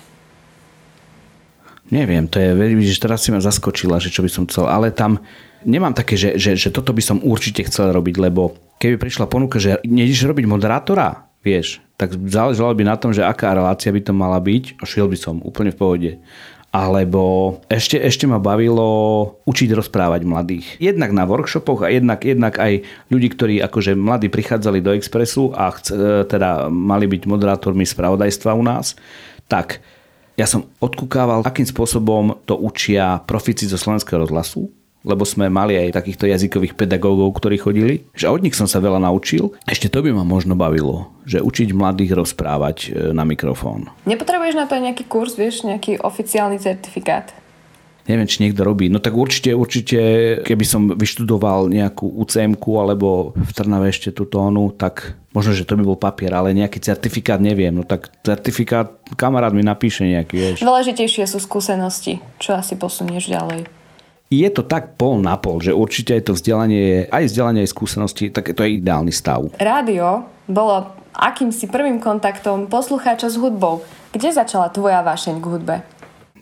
Neviem, 1.88 2.27
to 2.27 2.44
je, 2.44 2.51
vidíš, 2.51 3.00
teraz 3.00 3.24
si 3.24 3.32
ma 3.32 3.39
zaskočila, 3.39 4.03
že 4.03 4.12
čo 4.12 4.27
by 4.27 4.32
som 4.32 4.44
chcel, 4.44 4.68
ale 4.68 4.92
tam 4.92 5.24
nemám 5.63 5.96
také, 5.96 6.20
že, 6.20 6.36
že, 6.36 6.60
že 6.60 6.68
toto 6.68 6.92
by 6.92 7.00
som 7.00 7.24
určite 7.24 7.63
chcel 7.63 7.96
robiť, 7.96 8.15
lebo 8.20 8.60
keby 8.75 9.00
prišla 9.00 9.32
ponuka, 9.32 9.56
že 9.56 9.80
nejdeš 9.88 10.27
robiť 10.27 10.46
moderátora, 10.51 11.32
vieš, 11.44 11.80
tak 12.03 12.19
záležalo 12.27 12.75
by 12.75 12.83
na 12.83 13.00
tom, 13.00 13.15
že 13.15 13.24
aká 13.24 13.55
relácia 13.55 13.88
by 13.88 14.03
to 14.03 14.12
mala 14.12 14.36
byť 14.43 14.75
a 14.75 14.83
šiel 14.83 15.07
by 15.07 15.15
som 15.15 15.39
úplne 15.39 15.72
v 15.72 15.79
pohode. 15.79 16.12
Alebo 16.74 17.62
ešte, 17.69 18.01
ešte 18.01 18.25
ma 18.25 18.41
bavilo 18.41 18.83
učiť 19.45 19.69
rozprávať 19.77 20.25
mladých. 20.25 20.65
Jednak 20.81 21.13
na 21.13 21.24
workshopoch 21.24 21.86
a 21.86 21.93
jednak, 21.93 22.25
jednak 22.25 22.57
aj 22.57 22.81
ľudí, 23.13 23.29
ktorí 23.29 23.55
akože 23.62 23.93
mladí 23.93 24.27
prichádzali 24.27 24.81
do 24.81 24.91
Expressu 24.98 25.53
a 25.53 25.69
chc, 25.69 25.88
e, 25.93 26.25
teda 26.25 26.74
mali 26.74 27.05
byť 27.05 27.29
moderátormi 27.29 27.86
spravodajstva 27.86 28.57
u 28.57 28.63
nás, 28.65 28.98
tak 29.45 29.86
ja 30.33 30.50
som 30.50 30.65
odkúkával, 30.81 31.45
akým 31.45 31.69
spôsobom 31.69 32.41
to 32.50 32.57
učia 32.57 33.22
profici 33.22 33.69
zo 33.69 33.77
slovenského 33.77 34.25
rozhlasu, 34.25 34.65
lebo 35.03 35.27
sme 35.27 35.51
mali 35.51 35.75
aj 35.77 36.00
takýchto 36.00 36.25
jazykových 36.31 36.79
pedagógov, 36.79 37.36
ktorí 37.36 37.60
chodili, 37.60 37.93
že 38.15 38.31
od 38.31 38.39
nich 38.41 38.55
som 38.55 38.65
sa 38.65 38.79
veľa 38.79 39.03
naučil. 39.03 39.51
Ešte 39.67 39.91
to 39.91 40.00
by 40.00 40.15
ma 40.15 40.24
možno 40.24 40.55
bavilo, 40.55 41.12
že 41.27 41.43
učiť 41.43 41.75
mladých 41.75 42.15
rozprávať 42.15 42.77
e, 42.79 42.88
na 43.12 43.27
mikrofón. 43.27 43.91
Nepotrebuješ 44.07 44.55
na 44.55 44.65
to 44.65 44.79
aj 44.79 44.83
nejaký 44.91 45.03
kurz, 45.05 45.36
vieš, 45.36 45.67
nejaký 45.67 46.00
oficiálny 46.00 46.57
certifikát? 46.57 47.36
neviem, 48.07 48.27
či 48.27 48.43
niekto 48.43 48.67
robí. 48.67 48.91
No 48.91 49.00
tak 49.00 49.15
určite, 49.15 49.55
určite, 49.55 50.00
keby 50.43 50.65
som 50.67 50.91
vyštudoval 50.91 51.72
nejakú 51.72 52.07
ucm 52.19 52.55
alebo 52.75 53.31
v 53.36 53.51
Trnave 53.55 53.91
ešte 53.91 54.12
tú 54.12 54.27
tónu, 54.27 54.75
tak 54.75 55.15
možno, 55.31 55.55
že 55.55 55.63
to 55.63 55.79
by 55.79 55.83
bol 55.88 56.00
papier, 56.00 56.36
ale 56.36 56.55
nejaký 56.55 56.83
certifikát 56.83 57.39
neviem. 57.39 57.72
No 57.72 57.88
tak 57.88 58.12
certifikát 58.24 59.00
kamarát 59.15 59.55
mi 59.55 59.63
napíše 59.63 60.03
nejaký, 60.03 60.36
vieš. 60.36 60.57
Dôležitejšie 60.63 61.24
sú 61.27 61.39
skúsenosti. 61.39 62.19
Čo 62.43 62.60
asi 62.60 62.75
posunieš 62.75 63.31
ďalej? 63.31 63.82
Je 64.32 64.48
to 64.50 64.63
tak 64.65 64.96
pol 64.98 65.20
na 65.22 65.38
pol, 65.38 65.60
že 65.60 65.75
určite 65.75 66.15
aj 66.18 66.24
to 66.30 66.34
vzdelanie, 66.34 67.06
aj 67.12 67.30
vzdelanie, 67.30 67.65
aj 67.65 67.74
skúsenosti, 67.74 68.34
tak 68.34 68.56
to 68.56 68.65
je 68.65 68.82
ideálny 68.82 69.13
stav. 69.13 69.51
Rádio 69.62 70.25
bolo 70.50 70.89
akýmsi 71.13 71.70
prvým 71.70 72.01
kontaktom 72.01 72.65
poslucháča 72.65 73.30
s 73.30 73.38
hudbou. 73.38 73.86
Kde 74.10 74.34
začala 74.34 74.74
tvoja 74.74 75.06
vášeň 75.06 75.36
k 75.38 75.46
hudbe? 75.46 75.75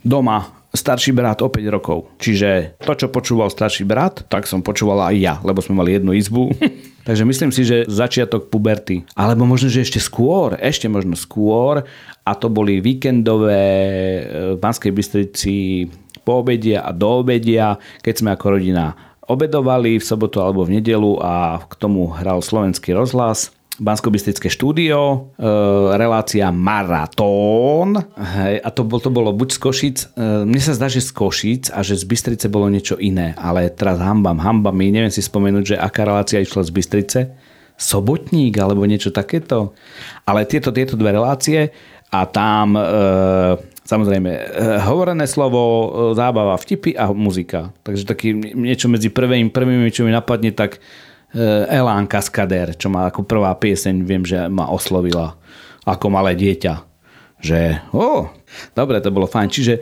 Doma, 0.01 0.61
starší 0.71 1.11
brat 1.11 1.43
o 1.43 1.51
5 1.51 1.67
rokov. 1.67 2.07
Čiže 2.17 2.79
to, 2.79 2.95
čo 2.95 3.11
počúval 3.11 3.51
starší 3.51 3.83
brat, 3.83 4.23
tak 4.31 4.47
som 4.47 4.63
počúval 4.63 5.11
aj 5.11 5.15
ja, 5.19 5.35
lebo 5.43 5.59
sme 5.59 5.83
mali 5.83 5.99
jednu 5.99 6.15
izbu. 6.15 6.55
Takže 7.07 7.23
myslím 7.27 7.51
si, 7.51 7.67
že 7.67 7.89
začiatok 7.91 8.47
puberty. 8.47 9.03
Alebo 9.17 9.43
možno, 9.43 9.67
že 9.67 9.83
ešte 9.83 9.99
skôr, 9.99 10.55
ešte 10.61 10.87
možno 10.87 11.19
skôr. 11.19 11.83
A 12.23 12.31
to 12.37 12.47
boli 12.47 12.79
víkendové 12.79 13.65
e, 13.65 14.21
v 14.55 14.57
Banskej 14.61 14.91
Bystrici 14.93 15.89
po 16.21 16.41
obedia 16.41 16.85
a 16.85 16.93
do 16.93 17.21
obedia, 17.25 17.77
keď 18.01 18.13
sme 18.17 18.29
ako 18.33 18.57
rodina 18.57 18.93
obedovali 19.29 20.01
v 20.01 20.03
sobotu 20.03 20.43
alebo 20.43 20.67
v 20.67 20.81
nedelu 20.81 21.21
a 21.23 21.63
k 21.63 21.73
tomu 21.79 22.11
hral 22.11 22.43
slovenský 22.43 22.91
rozhlas 22.91 23.53
bansko 23.81 24.13
štúdio, 24.45 24.99
e, 25.01 25.17
relácia 25.97 26.53
Maratón. 26.53 27.97
Hej, 28.13 28.61
a 28.61 28.69
to, 28.69 28.85
to 28.85 29.09
bolo 29.09 29.33
buď 29.33 29.49
z 29.55 29.59
Košic, 29.59 29.97
e, 29.97 30.05
mne 30.45 30.61
sa 30.61 30.77
zdá, 30.77 30.85
že 30.85 31.01
z 31.01 31.11
Košic 31.15 31.63
a 31.73 31.81
že 31.81 31.97
z 31.97 32.05
Bystrice 32.05 32.45
bolo 32.45 32.69
niečo 32.69 33.01
iné, 33.01 33.33
ale 33.41 33.73
teraz 33.73 33.97
hambam, 33.97 34.37
hambam, 34.37 34.77
neviem 34.77 35.09
si 35.09 35.25
spomenúť, 35.25 35.75
že 35.75 35.81
aká 35.81 36.05
relácia 36.05 36.37
išla 36.37 36.61
z 36.61 36.71
Bystrice. 36.71 37.19
Sobotník 37.81 38.53
alebo 38.61 38.85
niečo 38.85 39.09
takéto. 39.09 39.73
Ale 40.29 40.45
tieto, 40.45 40.69
tieto 40.69 40.93
dve 40.93 41.17
relácie 41.17 41.73
a 42.13 42.29
tam 42.29 42.77
e, 42.77 42.83
samozrejme 43.85 44.31
e, 44.31 44.41
hovorené 44.85 45.25
slovo, 45.25 45.61
e, 45.61 45.85
zábava, 46.17 46.57
vtipy 46.57 46.97
a 46.97 47.09
muzika. 47.11 47.75
Takže 47.85 48.03
taký 48.05 48.33
niečo 48.35 48.89
medzi 48.89 49.09
prvým, 49.09 49.49
prvými, 49.49 49.89
čo 49.89 50.05
mi 50.05 50.11
napadne, 50.13 50.53
tak 50.53 50.81
Eh, 51.31 51.63
Elán 51.71 52.11
Kaskader, 52.11 52.75
čo 52.75 52.91
má 52.91 53.07
ako 53.07 53.23
prvá 53.23 53.55
pieseň, 53.55 54.03
viem, 54.03 54.19
že 54.27 54.51
ma 54.51 54.67
oslovila 54.67 55.39
ako 55.87 56.11
malé 56.11 56.35
dieťa. 56.35 56.83
Že, 57.41 57.59
oh, 57.95 58.27
dobre, 58.75 58.99
to 58.99 59.15
bolo 59.15 59.31
fajn. 59.31 59.47
Čiže 59.47 59.73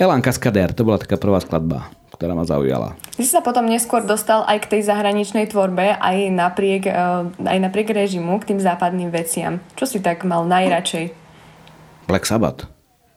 Elán 0.00 0.24
Kaskader, 0.24 0.72
to 0.72 0.82
bola 0.82 0.96
taká 0.96 1.20
prvá 1.20 1.40
skladba 1.44 1.92
ktorá 2.14 2.30
ma 2.30 2.46
zaujala. 2.46 2.94
Ty 3.18 3.22
si 3.26 3.34
sa 3.34 3.42
potom 3.42 3.66
neskôr 3.66 4.06
dostal 4.06 4.46
aj 4.46 4.62
k 4.62 4.78
tej 4.78 4.86
zahraničnej 4.86 5.50
tvorbe, 5.50 5.98
aj 5.98 6.30
napriek, 6.30 6.86
eh, 6.86 7.26
aj 7.26 7.58
napriek 7.58 7.90
režimu, 7.90 8.38
k 8.38 8.54
tým 8.54 8.62
západným 8.62 9.10
veciam. 9.10 9.58
Čo 9.74 9.90
si 9.90 9.98
tak 9.98 10.22
mal 10.22 10.46
najradšej? 10.46 11.10
Black 12.06 12.22
Sabbath. 12.22 12.70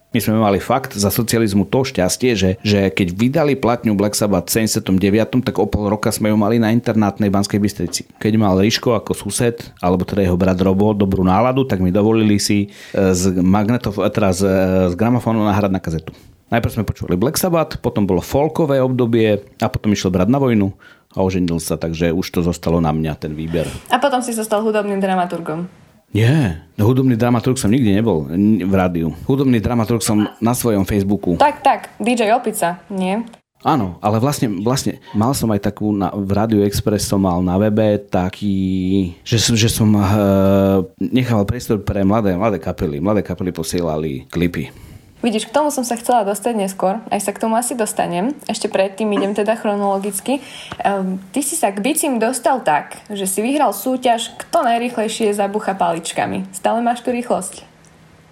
My 0.08 0.24
sme 0.24 0.40
mali 0.40 0.56
fakt 0.56 0.96
za 0.96 1.12
socializmu 1.12 1.68
to 1.68 1.84
šťastie, 1.84 2.32
že, 2.32 2.50
že 2.64 2.88
keď 2.88 3.08
vydali 3.12 3.52
platňu 3.60 3.92
Black 3.92 4.16
Sabbath 4.16 4.48
v 4.48 4.64
79., 4.64 5.44
tak 5.44 5.60
o 5.60 5.68
pol 5.68 5.92
roka 5.92 6.08
sme 6.08 6.32
ju 6.32 6.36
mali 6.40 6.56
na 6.56 6.72
internátnej 6.72 7.28
Banskej 7.28 7.60
Bystrici. 7.60 8.08
Keď 8.16 8.32
mal 8.40 8.56
Ríško 8.56 8.96
ako 8.96 9.12
sused, 9.12 9.68
alebo 9.84 10.08
teda 10.08 10.24
jeho 10.24 10.40
brat 10.40 10.56
Robo, 10.64 10.96
dobrú 10.96 11.28
náladu, 11.28 11.68
tak 11.68 11.84
mi 11.84 11.92
dovolili 11.92 12.40
si 12.40 12.72
e, 12.96 13.12
z, 13.12 13.36
magnetov, 13.36 14.00
e, 14.00 14.08
teda 14.08 14.32
z, 14.32 14.40
e, 14.48 14.56
z 14.88 14.94
gramofónu 14.96 15.44
nahrať 15.44 15.76
na 15.76 15.80
kazetu. 15.84 16.16
Najprv 16.48 16.72
sme 16.72 16.88
počúvali 16.88 17.20
Black 17.20 17.36
Sabbath, 17.36 17.76
potom 17.76 18.08
bolo 18.08 18.24
folkové 18.24 18.80
obdobie 18.80 19.44
a 19.60 19.68
potom 19.68 19.92
išiel 19.92 20.08
brat 20.08 20.32
na 20.32 20.40
vojnu 20.40 20.72
a 21.12 21.20
oženil 21.20 21.60
sa, 21.60 21.76
takže 21.76 22.16
už 22.16 22.24
to 22.32 22.40
zostalo 22.40 22.80
na 22.80 22.96
mňa, 22.96 23.12
ten 23.20 23.36
výber. 23.36 23.68
A 23.92 24.00
potom 24.00 24.24
si 24.24 24.32
sa 24.32 24.40
stal 24.40 24.64
hudobným 24.64 25.04
dramaturgom. 25.04 25.68
Nie, 26.08 26.64
hudobný 26.80 27.20
dramaturg 27.20 27.60
som 27.60 27.68
nikdy 27.68 28.00
nebol 28.00 28.24
v 28.64 28.72
rádiu. 28.72 29.12
Hudobný 29.28 29.60
dramaturg 29.60 30.00
som 30.00 30.24
na 30.40 30.56
svojom 30.56 30.88
Facebooku. 30.88 31.36
Tak, 31.36 31.60
tak, 31.60 31.80
DJ 32.00 32.32
Opica, 32.32 32.80
nie? 32.88 33.20
Áno, 33.66 33.98
ale 33.98 34.22
vlastne, 34.22 34.46
vlastne 34.62 35.02
mal 35.18 35.34
som 35.34 35.50
aj 35.50 35.66
takú, 35.66 35.90
na, 35.90 36.14
v 36.14 36.30
Radio 36.30 36.62
Express 36.62 37.10
som 37.10 37.18
mal 37.18 37.42
na 37.42 37.58
webe 37.58 37.98
taký, 37.98 39.18
že, 39.26 39.36
že 39.52 39.66
som 39.66 39.90
uh, 39.98 40.86
nechal 41.02 41.42
priestor 41.42 41.82
pre 41.82 42.06
mladé, 42.06 42.38
mladé 42.38 42.62
kapely. 42.62 43.02
Mladé 43.02 43.26
kapely 43.26 43.50
posielali 43.50 44.30
klipy. 44.30 44.70
Vidíš, 45.18 45.50
k 45.50 45.54
tomu 45.54 45.74
som 45.74 45.82
sa 45.82 45.98
chcela 45.98 46.22
dostať 46.22 46.54
neskôr, 46.54 47.02
aj 47.10 47.26
sa 47.26 47.34
k 47.34 47.42
tomu 47.42 47.58
asi 47.58 47.74
dostanem. 47.74 48.38
Ešte 48.46 48.70
predtým 48.70 49.10
idem 49.18 49.34
teda 49.34 49.58
chronologicky. 49.58 50.38
Um, 50.78 51.18
ty 51.34 51.42
si 51.42 51.58
sa 51.58 51.74
k 51.74 51.82
bicím 51.82 52.22
dostal 52.22 52.62
tak, 52.62 53.02
že 53.10 53.26
si 53.26 53.42
vyhral 53.42 53.74
súťaž, 53.74 54.38
kto 54.38 54.62
najrychlejšie 54.62 55.34
zabucha 55.34 55.74
paličkami. 55.74 56.46
Stále 56.54 56.78
máš 56.86 57.02
tú 57.02 57.10
rýchlosť? 57.10 57.66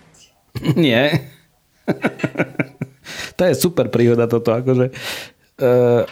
Nie. 0.79 1.27
to 3.35 3.43
je 3.51 3.55
super 3.59 3.91
príhoda 3.91 4.31
toto, 4.31 4.55
akože. 4.55 4.95
Uh, 5.59 6.07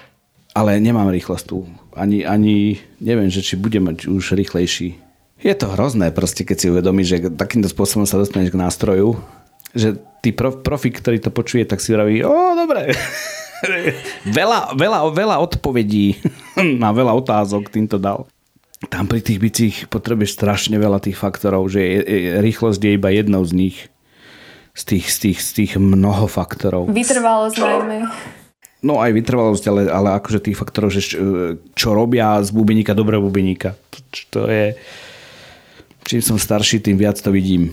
ale 0.59 0.83
nemám 0.83 1.07
rýchlosť 1.14 1.45
tu. 1.54 1.71
Ani, 1.95 2.26
ani 2.26 2.83
neviem, 2.99 3.31
že 3.31 3.47
či 3.47 3.54
budem 3.54 3.87
mať 3.87 4.11
už 4.11 4.35
rýchlejší. 4.35 4.99
Je 5.38 5.54
to 5.54 5.71
hrozné 5.71 6.11
proste, 6.11 6.43
keď 6.43 6.57
si 6.59 6.66
uvedomíš, 6.66 7.07
že 7.07 7.19
takýmto 7.31 7.71
spôsobom 7.71 8.11
sa 8.11 8.19
dostaneš 8.19 8.50
k 8.50 8.59
nástroju, 8.59 9.23
že 9.71 10.02
tí 10.25 10.33
prof, 10.33 10.64
profik, 10.64 11.04
ktorý 11.04 11.21
to 11.21 11.28
počuje, 11.28 11.69
tak 11.69 11.85
si 11.85 11.93
vraví, 11.93 12.25
o, 12.25 12.33
dobre. 12.57 12.97
veľa, 14.38 14.73
veľa, 14.73 14.99
veľa 15.12 15.37
odpovedí 15.45 16.16
na 16.83 16.97
veľa 16.97 17.12
otázok 17.12 17.69
týmto 17.69 18.00
dal. 18.00 18.25
Tam 18.88 19.09
pri 19.09 19.21
tých 19.21 19.40
bicích 19.40 19.76
potrebuješ 19.88 20.37
strašne 20.37 20.76
veľa 20.81 21.00
tých 21.00 21.16
faktorov, 21.16 21.69
že 21.73 21.81
je, 21.81 22.00
je, 22.00 22.21
rýchlosť 22.40 22.81
je 22.81 22.93
iba 22.97 23.09
jednou 23.12 23.45
z 23.45 23.52
nich. 23.52 23.76
Z 24.75 24.83
tých, 24.90 25.07
z 25.07 25.16
tých, 25.23 25.38
z 25.38 25.50
tých 25.54 25.73
mnoho 25.78 26.26
faktorov. 26.26 26.90
Vytrvalosť 26.90 27.57
najmä. 27.62 28.11
No 28.85 28.99
aj 29.00 29.16
vytrvalosť, 29.16 29.64
ale, 29.71 29.83
ale 29.87 30.19
akože 30.19 30.45
tých 30.45 30.59
faktorov, 30.59 30.93
že 30.93 31.00
čo, 31.00 31.19
čo 31.73 31.88
robia 31.95 32.43
z 32.43 32.50
bubeníka 32.52 32.93
dobrého 32.93 33.23
bubeníka. 33.23 33.78
To 34.35 34.50
je... 34.50 34.75
Čím 36.04 36.21
som 36.21 36.37
starší, 36.37 36.85
tým 36.85 37.00
viac 37.00 37.16
to 37.16 37.33
vidím. 37.33 37.73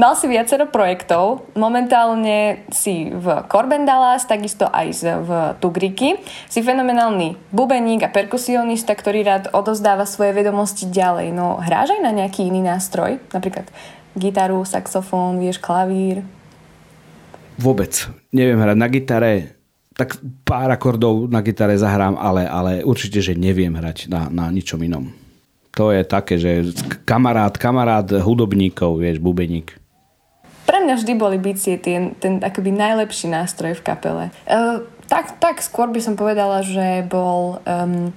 Mal 0.00 0.16
si 0.16 0.26
viacero 0.26 0.64
projektov. 0.68 1.52
Momentálne 1.52 2.64
si 2.72 3.12
v 3.12 3.44
Corben 3.52 3.84
Dallas, 3.84 4.24
takisto 4.24 4.64
aj 4.64 4.88
v 5.20 5.30
Tugriky. 5.60 6.16
Si 6.48 6.64
fenomenálny 6.64 7.52
bubeník 7.52 8.00
a 8.04 8.12
perkusionista, 8.12 8.96
ktorý 8.96 9.20
rád 9.24 9.44
odozdáva 9.52 10.08
svoje 10.08 10.32
vedomosti 10.32 10.88
ďalej. 10.88 11.36
No 11.36 11.60
hráš 11.60 11.92
aj 11.92 12.00
na 12.00 12.12
nejaký 12.16 12.48
iný 12.48 12.64
nástroj? 12.64 13.20
Napríklad 13.36 13.68
gitaru, 14.16 14.64
saxofón, 14.64 15.38
vieš, 15.38 15.60
klavír? 15.60 16.24
Vôbec. 17.60 17.92
Neviem 18.32 18.56
hrať 18.56 18.78
na 18.80 18.88
gitare. 18.88 19.32
Tak 19.92 20.16
pár 20.48 20.72
akordov 20.72 21.28
na 21.28 21.44
gitare 21.44 21.76
zahrám, 21.76 22.16
ale, 22.16 22.48
ale 22.48 22.72
určite, 22.80 23.20
že 23.20 23.36
neviem 23.36 23.76
hrať 23.76 24.08
na, 24.08 24.32
na 24.32 24.48
ničom 24.48 24.80
inom. 24.80 25.12
To 25.78 25.94
je 25.94 26.02
také, 26.02 26.34
že 26.38 26.74
kamarát, 27.06 27.54
kamarát 27.54 28.06
hudobníkov, 28.10 28.98
vieš, 28.98 29.22
bubeník. 29.22 29.78
Pre 30.66 30.78
mňa 30.82 30.94
vždy 30.98 31.12
boli 31.14 31.38
bicie 31.38 31.78
ten, 31.78 32.14
ten 32.18 32.42
akoby 32.42 32.74
najlepší 32.74 33.30
nástroj 33.30 33.78
v 33.78 33.84
kapele. 33.86 34.24
Uh, 34.46 34.82
tak, 35.10 35.38
tak 35.42 35.58
skôr 35.62 35.90
by 35.90 35.98
som 36.02 36.14
povedala, 36.14 36.62
že 36.62 37.02
bol 37.06 37.58
um, 37.66 38.14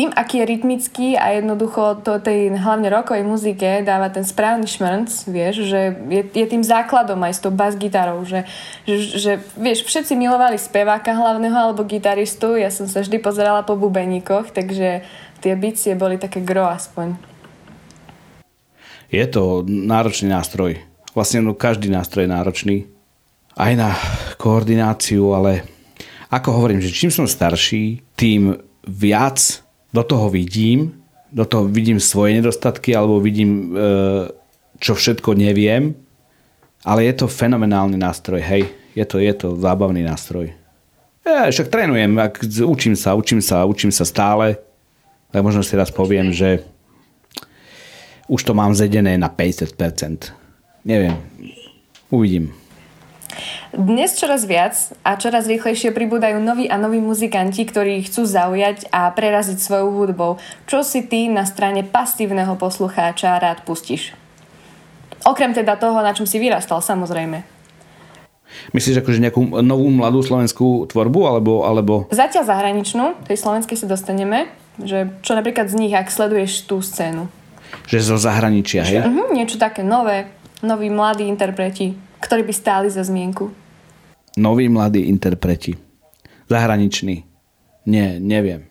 tým, 0.00 0.08
aký 0.16 0.40
je 0.40 0.48
rytmický 0.48 1.08
a 1.20 1.36
jednoducho 1.36 2.00
to 2.00 2.16
tej 2.24 2.56
hlavne 2.56 2.88
rokovej 2.88 3.20
muzike 3.20 3.84
dáva 3.84 4.08
ten 4.08 4.24
správny 4.24 4.64
šmrnc, 4.64 5.12
vieš, 5.28 5.68
že 5.68 5.92
je, 6.08 6.22
je 6.24 6.46
tým 6.48 6.64
základom 6.64 7.20
aj 7.20 7.36
s 7.36 7.42
tou 7.44 7.52
bas-gitarou, 7.52 8.24
že, 8.24 8.48
že, 8.88 8.96
že 9.20 9.32
vieš, 9.60 9.84
všetci 9.84 10.16
milovali 10.16 10.56
speváka 10.56 11.12
hlavného 11.12 11.52
alebo 11.52 11.84
gitaristu, 11.84 12.56
ja 12.56 12.72
som 12.72 12.88
sa 12.88 13.04
vždy 13.04 13.20
pozerala 13.20 13.60
po 13.60 13.76
bubeníkoch, 13.76 14.56
takže 14.56 15.04
tie 15.40 15.56
bicie 15.56 15.96
boli 15.96 16.20
také 16.20 16.44
gro 16.44 16.68
aspoň. 16.68 17.16
Je 19.10 19.26
to 19.26 19.66
náročný 19.66 20.30
nástroj 20.30 20.90
Vlastne 21.10 21.42
no, 21.42 21.58
každý 21.58 21.90
nástroj 21.90 22.26
je 22.26 22.30
náročný. 22.30 22.76
Aj 23.58 23.74
na 23.74 23.98
koordináciu, 24.38 25.34
ale 25.34 25.66
ako 26.30 26.62
hovorím, 26.62 26.78
že 26.78 26.94
čím 26.94 27.10
som 27.10 27.26
starší, 27.26 27.98
tým 28.14 28.54
viac 28.86 29.66
do 29.90 30.06
toho 30.06 30.30
vidím, 30.30 31.02
do 31.34 31.42
toho 31.42 31.66
vidím 31.66 31.98
svoje 31.98 32.38
nedostatky 32.38 32.94
alebo 32.94 33.18
vidím, 33.18 33.74
e, 33.74 34.30
čo 34.78 34.94
všetko 34.94 35.34
neviem, 35.34 35.98
ale 36.86 37.10
je 37.10 37.14
to 37.18 37.26
fenomenálny 37.26 37.98
nástroj, 37.98 38.38
hej, 38.38 38.70
je 38.94 39.04
to, 39.04 39.18
je 39.18 39.34
to 39.34 39.58
zábavný 39.58 40.06
nástroj. 40.06 40.54
Ja 41.26 41.50
však 41.50 41.68
trénujem, 41.68 42.16
ak, 42.16 42.46
učím 42.64 42.94
sa, 42.94 43.18
učím 43.18 43.42
sa, 43.42 43.66
učím 43.66 43.90
sa 43.90 44.06
stále, 44.06 44.62
tak 45.30 45.40
možno 45.42 45.62
si 45.62 45.78
raz 45.78 45.90
poviem, 45.94 46.34
že 46.34 46.62
už 48.30 48.46
to 48.46 48.52
mám 48.54 48.74
zedené 48.78 49.18
na 49.18 49.26
50%. 49.26 50.30
Neviem. 50.86 51.18
Uvidím. 52.10 52.54
Dnes 53.70 54.18
čoraz 54.18 54.42
viac 54.42 54.74
a 55.06 55.14
čoraz 55.14 55.46
rýchlejšie 55.46 55.94
pribúdajú 55.94 56.42
noví 56.42 56.66
a 56.66 56.74
noví 56.74 56.98
muzikanti, 56.98 57.62
ktorí 57.62 58.02
chcú 58.02 58.26
zaujať 58.26 58.90
a 58.90 59.06
preraziť 59.14 59.62
svojou 59.62 59.94
hudbou. 59.94 60.42
Čo 60.66 60.82
si 60.82 61.06
ty 61.06 61.30
na 61.30 61.46
strane 61.46 61.86
pasívneho 61.86 62.58
poslucháča 62.58 63.38
rád 63.38 63.62
pustíš? 63.62 64.10
Okrem 65.22 65.54
teda 65.54 65.78
toho, 65.78 66.02
na 66.02 66.10
čom 66.10 66.26
si 66.26 66.42
vyrastal, 66.42 66.82
samozrejme. 66.82 67.46
Myslíš 68.74 69.06
akože 69.06 69.22
nejakú 69.22 69.62
novú 69.62 69.86
mladú 69.94 70.26
slovenskú 70.26 70.90
tvorbu, 70.90 71.20
alebo... 71.30 71.52
alebo... 71.62 71.94
Zatiaľ 72.10 72.50
zahraničnú, 72.50 73.22
tej 73.30 73.38
slovenskej 73.38 73.78
sa 73.78 73.86
dostaneme, 73.86 74.50
že 74.84 75.12
čo 75.20 75.32
napríklad 75.34 75.68
z 75.68 75.74
nich, 75.78 75.94
ak 75.94 76.12
sleduješ 76.12 76.68
tú 76.68 76.80
scénu? 76.84 77.28
Že 77.86 77.98
zo 78.14 78.16
zahraničia, 78.18 78.82
hej? 78.84 79.06
Uh-huh, 79.06 79.30
niečo 79.30 79.56
také 79.56 79.86
nové, 79.86 80.30
noví 80.60 80.90
mladí 80.90 81.26
interpreti, 81.26 81.94
ktorí 82.20 82.42
by 82.44 82.52
stáli 82.54 82.88
za 82.90 83.06
zmienku. 83.06 83.50
Noví 84.38 84.68
mladí 84.68 85.06
interpreti. 85.06 85.74
Zahraniční. 86.50 87.24
Nie, 87.86 88.20
neviem. 88.20 88.66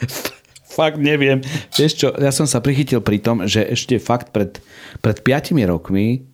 fakt 0.80 0.96
neviem. 0.96 1.42
Vieš 1.74 1.92
čo, 1.98 2.08
ja 2.16 2.32
som 2.32 2.48
sa 2.48 2.62
prichytil 2.62 3.04
pri 3.04 3.20
tom, 3.20 3.44
že 3.44 3.66
ešte 3.66 3.98
fakt 4.00 4.32
pred, 4.32 4.62
pred 5.04 5.20
5 5.20 5.52
rokmi 5.68 6.29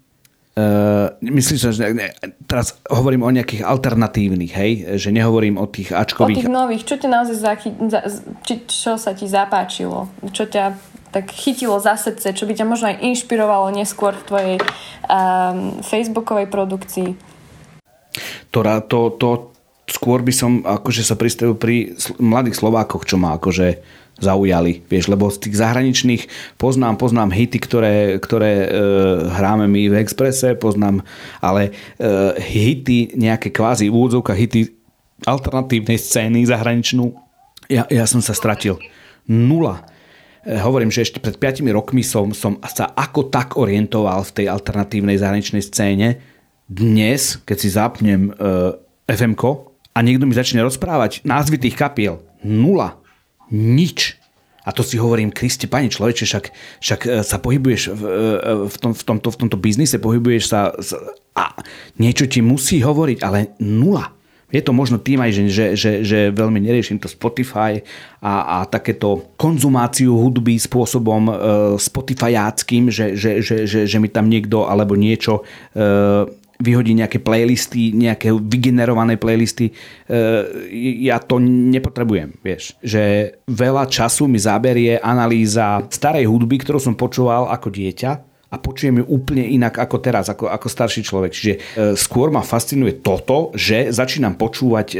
Uh, 0.56 1.12
myslím, 1.20 1.56
že 1.60 1.84
ne, 1.92 2.16
teraz 2.48 2.80
hovorím 2.88 3.28
o 3.28 3.30
nejakých 3.30 3.60
alternatívnych, 3.60 4.52
hej, 4.56 4.72
že 4.96 5.12
nehovorím 5.12 5.60
o 5.60 5.68
tých 5.68 5.92
ačkových. 5.92 6.32
O 6.32 6.40
tých 6.40 6.48
nových, 6.48 6.82
čo 6.88 6.96
ťa 6.96 7.08
naozaj 7.12 7.36
zachy, 7.36 7.68
za, 7.92 8.00
či, 8.40 8.64
čo 8.64 8.96
sa 8.96 9.12
ti 9.12 9.28
zapáčilo, 9.28 10.08
čo 10.32 10.48
ťa 10.48 10.72
tak 11.12 11.28
chytilo 11.28 11.76
za 11.76 12.00
srdce, 12.00 12.32
čo 12.32 12.48
by 12.48 12.56
ťa 12.56 12.64
možno 12.64 12.88
aj 12.88 13.04
inšpirovalo 13.04 13.68
neskôr 13.72 14.16
v 14.16 14.24
tvojej 14.24 14.56
um, 15.04 15.76
facebookovej 15.84 16.48
produkcii? 16.48 17.10
To, 18.56 18.60
to, 18.88 18.98
to 19.20 19.28
skôr 19.92 20.24
by 20.24 20.32
som 20.32 20.64
akože 20.64 21.04
sa 21.04 21.20
pristavil 21.20 21.52
pri 21.52 22.00
mladých 22.16 22.56
Slovákoch, 22.56 23.04
čo 23.04 23.20
má 23.20 23.36
akože 23.36 23.84
zaujali, 24.16 24.80
vieš, 24.88 25.12
lebo 25.12 25.28
z 25.28 25.44
tých 25.44 25.60
zahraničných 25.60 26.22
poznám, 26.56 26.96
poznám 26.96 27.36
hity, 27.36 27.58
ktoré, 27.60 27.94
ktoré 28.16 28.52
e, 28.64 28.68
hráme 29.28 29.68
my 29.68 29.92
v 29.92 29.98
Exprese, 30.00 30.56
poznám, 30.56 31.04
ale 31.44 31.68
e, 31.68 31.70
hity, 32.40 33.12
nejaké 33.12 33.52
kvázi 33.52 33.92
úvodzovka, 33.92 34.32
hity 34.32 34.72
alternatívnej 35.28 36.00
scény 36.00 36.48
zahraničnú, 36.48 37.12
ja, 37.68 37.84
ja 37.92 38.04
som 38.08 38.24
sa 38.24 38.32
stratil. 38.32 38.80
Nula. 39.28 39.84
E, 40.48 40.56
hovorím, 40.64 40.88
že 40.88 41.04
ešte 41.04 41.20
pred 41.20 41.36
5 41.36 41.60
rokmi 41.76 42.00
som, 42.00 42.32
som 42.32 42.56
sa 42.64 42.96
ako 42.96 43.28
tak 43.28 43.60
orientoval 43.60 44.24
v 44.32 44.34
tej 44.42 44.46
alternatívnej 44.48 45.20
zahraničnej 45.20 45.60
scéne. 45.60 46.24
Dnes, 46.66 47.36
keď 47.44 47.56
si 47.60 47.68
zapnem 47.68 48.32
e, 48.32 48.50
fm 49.12 49.36
a 49.92 49.98
niekto 50.00 50.24
mi 50.24 50.32
začne 50.32 50.64
rozprávať 50.64 51.20
názvy 51.20 51.60
tých 51.60 51.76
kapiel, 51.76 52.24
nula 52.40 52.96
nič. 53.52 54.18
A 54.66 54.74
to 54.74 54.82
si 54.82 54.98
hovorím, 54.98 55.30
Kriste, 55.30 55.70
pani 55.70 55.86
človeče, 55.86 56.26
však, 56.26 56.44
však 56.82 57.00
e, 57.06 57.08
sa 57.22 57.38
pohybuješ 57.38 57.82
v, 57.94 58.02
e, 58.02 58.52
v, 58.66 58.76
tom, 58.82 58.92
v, 58.98 59.02
tomto, 59.06 59.28
v 59.30 59.38
tomto 59.46 59.56
biznise, 59.62 60.02
pohybuješ 60.02 60.44
sa 60.50 60.74
a 61.38 61.44
niečo 62.02 62.26
ti 62.26 62.42
musí 62.42 62.82
hovoriť, 62.82 63.18
ale 63.22 63.54
nula. 63.62 64.16
Je 64.46 64.62
to 64.62 64.70
možno 64.70 65.02
tým 65.02 65.18
aj, 65.22 65.30
že, 65.34 65.42
že, 65.50 65.66
že, 65.74 65.92
že 66.06 66.18
veľmi 66.30 66.62
neriešim 66.62 67.02
to 67.02 67.10
Spotify 67.10 67.82
a, 68.22 68.62
a 68.62 68.66
takéto 68.66 69.34
konzumáciu 69.34 70.14
hudby 70.14 70.54
spôsobom 70.54 71.22
uh, 71.26 71.34
Spotifyáckým, 71.74 72.86
že, 72.86 73.18
že, 73.18 73.42
že, 73.42 73.66
že, 73.66 73.90
že 73.90 73.98
mi 73.98 74.06
tam 74.06 74.30
niekto 74.30 74.70
alebo 74.70 74.94
niečo 74.94 75.42
uh, 75.42 76.30
vyhodí 76.60 76.96
nejaké 76.96 77.20
playlisty, 77.20 77.92
nejaké 77.92 78.32
vygenerované 78.32 79.20
playlisty. 79.20 79.70
E, 79.70 79.72
ja 81.04 81.20
to 81.20 81.40
nepotrebujem, 81.42 82.36
vieš. 82.40 82.76
Že 82.80 83.36
veľa 83.48 83.84
času 83.88 84.28
mi 84.28 84.40
zaberie 84.40 84.96
analýza 85.00 85.84
starej 85.92 86.28
hudby, 86.28 86.60
ktorú 86.60 86.80
som 86.80 86.94
počúval 86.96 87.48
ako 87.52 87.68
dieťa 87.72 88.36
a 88.46 88.56
počujem 88.62 89.02
ju 89.02 89.04
úplne 89.10 89.42
inak 89.42 89.74
ako 89.74 89.98
teraz, 89.98 90.30
ako, 90.30 90.46
ako 90.46 90.66
starší 90.70 91.02
človek. 91.02 91.30
Čiže 91.34 91.52
e, 91.52 91.58
skôr 91.98 92.30
ma 92.30 92.46
fascinuje 92.46 93.02
toto, 93.02 93.50
že 93.58 93.90
začínam 93.90 94.38
počúvať, 94.38 94.88
e, 94.94 94.98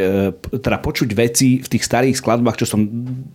teda 0.59 0.83
počuť 0.83 1.09
veci 1.14 1.62
v 1.62 1.69
tých 1.71 1.87
starých 1.87 2.19
skladbách, 2.19 2.59
čo 2.59 2.66
som 2.66 2.83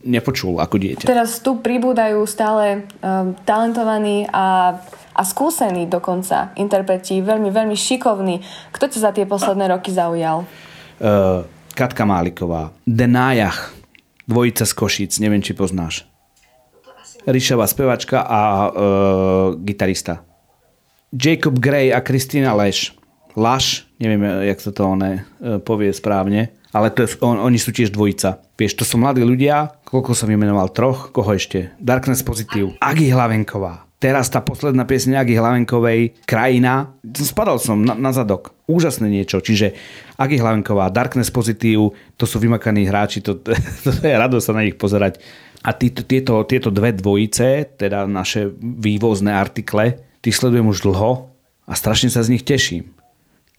nepočul 0.04 0.60
ako 0.60 0.76
dieťa. 0.78 1.08
Teraz 1.08 1.40
tu 1.40 1.64
pribúdajú 1.64 2.28
stále 2.28 2.84
e, 3.00 3.10
talentovaní 3.48 4.28
a 4.28 4.76
a 5.16 5.22
skúsení 5.28 5.88
dokonca 5.88 6.56
interpreti, 6.56 7.20
veľmi, 7.20 7.52
veľmi 7.52 7.76
šikovní. 7.76 8.42
Kto 8.72 8.86
ťa 8.88 9.00
za 9.00 9.12
tie 9.12 9.26
posledné 9.28 9.72
roky 9.72 9.92
zaujal? 9.92 10.48
Uh, 11.02 11.44
Katka 11.72 12.04
Máliková, 12.04 12.76
Denajach, 12.84 13.74
dvojica 14.28 14.64
z 14.68 14.74
Košíc, 14.76 15.12
neviem, 15.24 15.44
či 15.44 15.56
poznáš. 15.56 16.08
Ríšová 17.28 17.70
spevačka 17.70 18.26
a 18.26 18.42
uh, 18.42 18.70
gitarista. 19.62 20.26
Jacob 21.14 21.60
Gray 21.60 21.94
a 21.94 22.02
Kristina 22.02 22.56
Leš. 22.58 22.98
Laš, 23.32 23.88
neviem, 23.96 24.24
jak 24.44 24.60
sa 24.60 24.72
to 24.76 24.84
one 24.84 25.24
uh, 25.40 25.62
povie 25.64 25.96
správne, 25.96 26.52
ale 26.76 26.92
to 26.92 27.08
je, 27.08 27.16
on, 27.24 27.40
oni 27.40 27.56
sú 27.56 27.72
tiež 27.72 27.92
dvojica. 27.96 28.44
Vieš, 28.60 28.80
to 28.80 28.84
sú 28.84 29.00
mladí 29.00 29.24
ľudia, 29.24 29.80
koľko 29.88 30.12
som 30.12 30.28
vymenoval, 30.28 30.68
troch, 30.76 31.16
koho 31.16 31.32
ešte? 31.32 31.72
Darkness 31.80 32.28
Pozitív. 32.28 32.76
Agi 32.84 33.08
Hlavenková, 33.08 33.88
Teraz 34.02 34.34
tá 34.34 34.42
posledná 34.42 34.82
piesň 34.90 35.22
Agi 35.22 35.38
Hlavenkovej, 35.38 36.26
Krajina, 36.26 36.98
spadal 37.06 37.62
som 37.62 37.86
na, 37.86 37.94
na 37.94 38.10
zadok. 38.10 38.58
Úžasné 38.66 39.06
niečo. 39.06 39.38
Čiže 39.46 39.78
Agi 40.18 40.42
Hlavenková, 40.42 40.90
Darkness 40.90 41.30
Pozitív, 41.30 41.94
to 42.18 42.26
sú 42.26 42.42
vymakaní 42.42 42.90
hráči, 42.90 43.22
to, 43.22 43.38
to, 43.38 43.54
to 43.86 43.94
je 44.02 44.18
rado 44.18 44.42
sa 44.42 44.58
na 44.58 44.66
nich 44.66 44.74
pozerať. 44.74 45.22
A 45.62 45.78
tí, 45.78 45.94
tieto, 45.94 46.42
tieto 46.50 46.74
dve 46.74 46.98
dvojice, 46.98 47.78
teda 47.78 48.10
naše 48.10 48.50
vývozné 48.58 49.38
artikle, 49.38 50.02
tých 50.26 50.34
sledujem 50.34 50.66
už 50.66 50.82
dlho 50.82 51.30
a 51.70 51.74
strašne 51.78 52.10
sa 52.10 52.26
z 52.26 52.34
nich 52.34 52.42
teším 52.42 53.01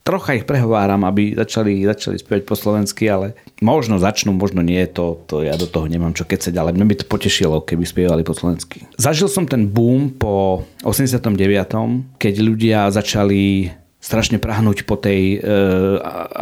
trocha 0.03 0.35
ich 0.35 0.45
prehováram, 0.47 1.07
aby 1.07 1.39
začali, 1.39 1.87
začali 1.87 2.19
spievať 2.19 2.43
po 2.43 2.59
slovensky, 2.59 3.07
ale 3.07 3.39
možno 3.63 4.03
začnú, 4.03 4.35
možno 4.35 4.61
nie, 4.61 4.83
to, 4.91 5.23
to 5.31 5.47
ja 5.47 5.55
do 5.55 5.71
toho 5.71 5.87
nemám 5.87 6.13
čo 6.15 6.27
kecať, 6.27 6.55
ale 6.59 6.75
mňa 6.75 6.87
by 6.87 6.95
to 7.03 7.05
potešilo, 7.07 7.63
keby 7.63 7.87
spievali 7.87 8.27
po 8.27 8.35
slovensky. 8.35 8.87
Zažil 8.99 9.31
som 9.31 9.47
ten 9.47 9.71
boom 9.71 10.11
po 10.11 10.67
89., 10.83 12.19
keď 12.19 12.35
ľudia 12.43 12.91
začali 12.91 13.71
strašne 14.03 14.43
prahnúť 14.43 14.83
po 14.83 14.99
tej 14.99 15.39
e, 15.39 15.47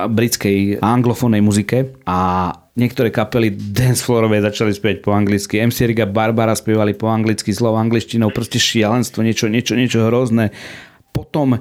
britskej 0.08 0.80
anglofónnej 0.80 1.44
muzike 1.44 1.92
a 2.08 2.50
niektoré 2.72 3.12
kapely 3.12 3.52
dancefloorové 3.52 4.40
začali 4.40 4.72
spievať 4.72 4.98
po 5.04 5.12
anglicky. 5.12 5.60
MC 5.60 5.92
Riga 5.92 6.08
Barbara 6.08 6.56
spievali 6.56 6.96
po 6.96 7.12
anglicky, 7.12 7.52
slovo 7.52 7.76
angličtinou, 7.76 8.32
proste 8.32 8.56
šialenstvo, 8.56 9.20
niečo, 9.20 9.52
niečo, 9.52 9.76
niečo 9.76 10.08
hrozné. 10.08 10.56
Potom 11.12 11.60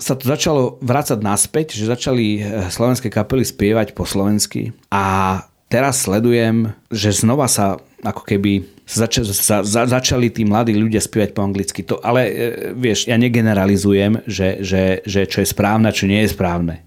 sa 0.00 0.16
to 0.16 0.24
začalo 0.24 0.80
vrácať 0.80 1.20
naspäť, 1.20 1.76
že 1.76 1.86
začali 1.86 2.26
eh, 2.40 2.42
slovenské 2.72 3.12
kapely 3.12 3.44
spievať 3.44 3.92
po 3.92 4.08
slovensky 4.08 4.72
a 4.88 5.38
teraz 5.70 6.02
sledujem, 6.02 6.74
že 6.90 7.14
znova 7.14 7.46
sa 7.46 7.78
ako 8.00 8.24
keby 8.24 8.64
zača, 8.88 9.22
za, 9.22 9.60
za, 9.62 9.82
začali 9.86 10.32
tí 10.32 10.42
mladí 10.42 10.74
ľudia 10.74 10.98
spievať 10.98 11.30
po 11.36 11.44
anglicky. 11.46 11.86
To, 11.86 12.02
ale 12.02 12.20
e, 12.26 12.32
vieš, 12.74 13.06
ja 13.06 13.20
negeneralizujem, 13.20 14.24
že, 14.26 14.64
že, 14.64 15.04
že 15.06 15.28
čo 15.28 15.44
je 15.44 15.48
správne, 15.48 15.92
čo 15.94 16.10
nie 16.10 16.24
je 16.26 16.32
správne. 16.34 16.82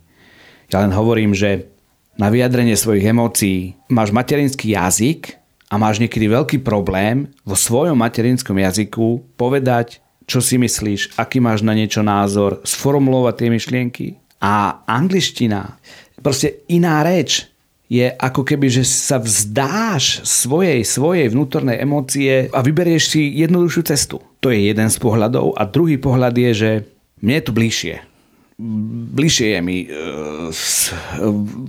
Ja 0.74 0.84
len 0.84 0.92
hovorím, 0.92 1.32
že 1.38 1.70
na 2.18 2.30
vyjadrenie 2.30 2.78
svojich 2.78 3.10
emócií 3.10 3.78
máš 3.90 4.14
materinský 4.14 4.74
jazyk 4.74 5.38
a 5.70 5.78
máš 5.82 5.98
niekedy 5.98 6.30
veľký 6.30 6.58
problém 6.62 7.30
vo 7.42 7.58
svojom 7.58 7.98
materinskom 7.98 8.58
jazyku 8.58 9.22
povedať 9.34 10.03
čo 10.26 10.40
si 10.40 10.56
myslíš, 10.60 11.20
aký 11.20 11.44
máš 11.44 11.64
na 11.64 11.76
niečo 11.76 12.02
názor, 12.06 12.64
sformulovať 12.64 13.34
tie 13.36 13.50
myšlienky. 13.52 14.08
A 14.44 14.84
angličtina, 14.88 15.80
proste 16.20 16.64
iná 16.68 17.04
reč, 17.04 17.54
je 17.94 18.10
ako 18.10 18.42
keby, 18.42 18.74
že 18.74 18.84
sa 18.88 19.22
vzdáš 19.22 20.26
svojej, 20.26 20.82
svojej 20.82 21.30
vnútornej 21.30 21.78
emócie 21.78 22.50
a 22.50 22.60
vyberieš 22.66 23.04
si 23.06 23.22
jednoduchšiu 23.38 23.82
cestu. 23.86 24.18
To 24.42 24.50
je 24.50 24.66
jeden 24.74 24.90
z 24.90 24.98
pohľadov. 24.98 25.54
A 25.54 25.70
druhý 25.70 26.02
pohľad 26.02 26.34
je, 26.34 26.52
že 26.58 26.70
mne 27.22 27.38
je 27.38 27.46
to 27.46 27.54
bližšie. 27.54 27.96
Bližšie 29.14 29.48
je 29.54 29.60
mi 29.62 29.78
e, 29.86 29.88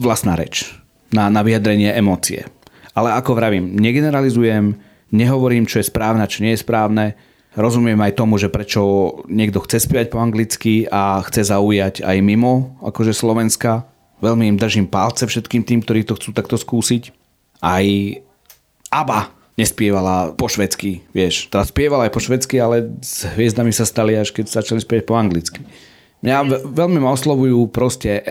vlastná 0.01 0.33
reč 0.38 0.73
na, 1.12 1.29
na 1.29 1.45
vyjadrenie 1.45 1.93
emócie. 1.93 2.49
Ale 2.97 3.12
ako 3.12 3.37
vravím, 3.37 3.77
negeneralizujem, 3.77 4.81
nehovorím, 5.12 5.69
čo 5.69 5.83
je 5.83 5.90
správne, 5.93 6.25
čo 6.25 6.40
nie 6.40 6.57
je 6.57 6.62
správne 6.64 7.19
Rozumiem 7.55 7.99
aj 8.03 8.19
tomu, 8.19 8.35
že 8.35 8.51
prečo 8.51 9.14
niekto 9.31 9.62
chce 9.62 9.87
spievať 9.87 10.11
po 10.11 10.19
anglicky 10.19 10.90
a 10.90 11.23
chce 11.23 11.55
zaujať 11.55 12.03
aj 12.03 12.19
mimo, 12.19 12.75
akože 12.83 13.14
Slovenska. 13.14 13.87
Veľmi 14.19 14.51
im 14.51 14.59
držím 14.59 14.90
palce 14.90 15.31
všetkým 15.31 15.62
tým, 15.62 15.81
ktorí 15.87 16.03
to 16.03 16.19
chcú 16.19 16.35
takto 16.35 16.59
skúsiť. 16.59 17.14
Aj 17.62 17.85
ABBA 18.90 19.21
nespievala 19.55 20.35
po 20.35 20.51
švedsky, 20.51 21.07
vieš. 21.14 21.47
Teraz 21.47 21.71
spievala 21.71 22.11
aj 22.11 22.12
po 22.14 22.21
švedsky, 22.23 22.59
ale 22.59 22.90
s 22.99 23.23
hviezdami 23.23 23.71
sa 23.71 23.87
stali 23.87 24.19
až 24.19 24.35
keď 24.35 24.51
začali 24.51 24.83
spievať 24.83 25.05
po 25.07 25.14
anglicky. 25.14 25.62
Mňa 26.27 26.67
veľmi 26.75 26.99
ma 26.99 27.14
oslovujú 27.14 27.69
proste 27.71 28.19
e, 28.19 28.23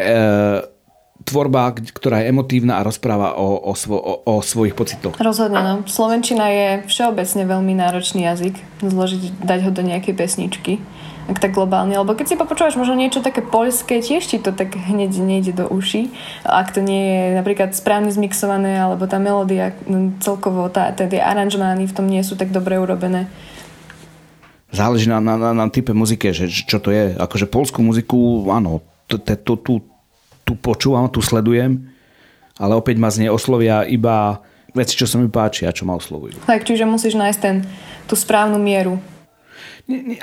tvorba, 1.21 1.71
ktorá 1.71 2.25
je 2.25 2.33
emotívna 2.33 2.81
a 2.81 2.85
rozpráva 2.85 3.37
o, 3.37 3.61
o, 3.61 3.73
svo, 3.77 3.95
o, 3.95 4.13
o 4.25 4.41
svojich 4.41 4.73
pocitoch. 4.73 5.15
Rozhodne, 5.21 5.61
no. 5.61 5.73
Slovenčina 5.85 6.49
je 6.49 6.67
všeobecne 6.89 7.45
veľmi 7.45 7.73
náročný 7.77 8.25
jazyk. 8.25 8.55
Zložiť, 8.81 9.45
dať 9.45 9.59
ho 9.63 9.71
do 9.71 9.81
nejakej 9.85 10.13
pesničky 10.17 10.81
ak 11.23 11.39
tak 11.39 11.55
globálne. 11.55 11.95
Lebo 11.95 12.15
keď 12.15 12.35
si 12.35 12.39
popočúvaš 12.39 12.75
možno 12.75 12.99
niečo 12.99 13.23
také 13.23 13.39
poľské, 13.39 14.03
tiež 14.03 14.27
ti 14.27 14.37
to 14.43 14.51
tak 14.51 14.75
hneď 14.75 15.11
nejde 15.23 15.55
do 15.55 15.65
uší. 15.71 16.11
Ak 16.43 16.75
to 16.75 16.83
nie 16.83 16.99
je 16.99 17.39
napríklad 17.39 17.71
správne 17.71 18.11
zmixované, 18.11 18.75
alebo 18.75 19.07
tá 19.07 19.23
melódia 19.23 19.71
no, 19.87 20.11
celkovo, 20.19 20.67
tá, 20.67 20.91
tá, 20.91 21.07
tie 21.07 21.23
aranžmány 21.23 21.87
v 21.87 21.95
tom 21.95 22.11
nie 22.11 22.19
sú 22.27 22.35
tak 22.35 22.51
dobre 22.51 22.75
urobené. 22.75 23.31
Záleží 24.73 25.05
na, 25.05 25.21
na, 25.21 25.37
na, 25.37 25.53
na 25.53 25.65
type 25.69 25.93
muzike, 25.93 26.33
že 26.33 26.49
čo 26.49 26.81
to 26.81 26.89
je. 26.89 27.13
Akože 27.13 27.45
polskú 27.45 27.85
muziku, 27.85 28.49
áno, 28.49 28.81
tu, 29.05 29.21
tu 30.53 30.61
počúvam, 30.61 31.09
tu 31.09 31.17
sledujem, 31.25 31.81
ale 32.61 32.77
opäť 32.77 33.01
ma 33.01 33.09
z 33.09 33.25
nej 33.25 33.31
oslovia 33.33 33.81
iba 33.89 34.37
veci, 34.77 34.93
čo 34.93 35.09
sa 35.09 35.17
mi 35.17 35.25
páči 35.25 35.65
a 35.65 35.73
čo 35.73 35.89
ma 35.89 35.97
oslovujú. 35.97 36.45
Tak, 36.45 36.69
čiže 36.69 36.85
musíš 36.85 37.17
nájsť 37.17 37.39
ten, 37.41 37.65
tú 38.05 38.13
správnu 38.13 38.61
mieru 38.61 39.01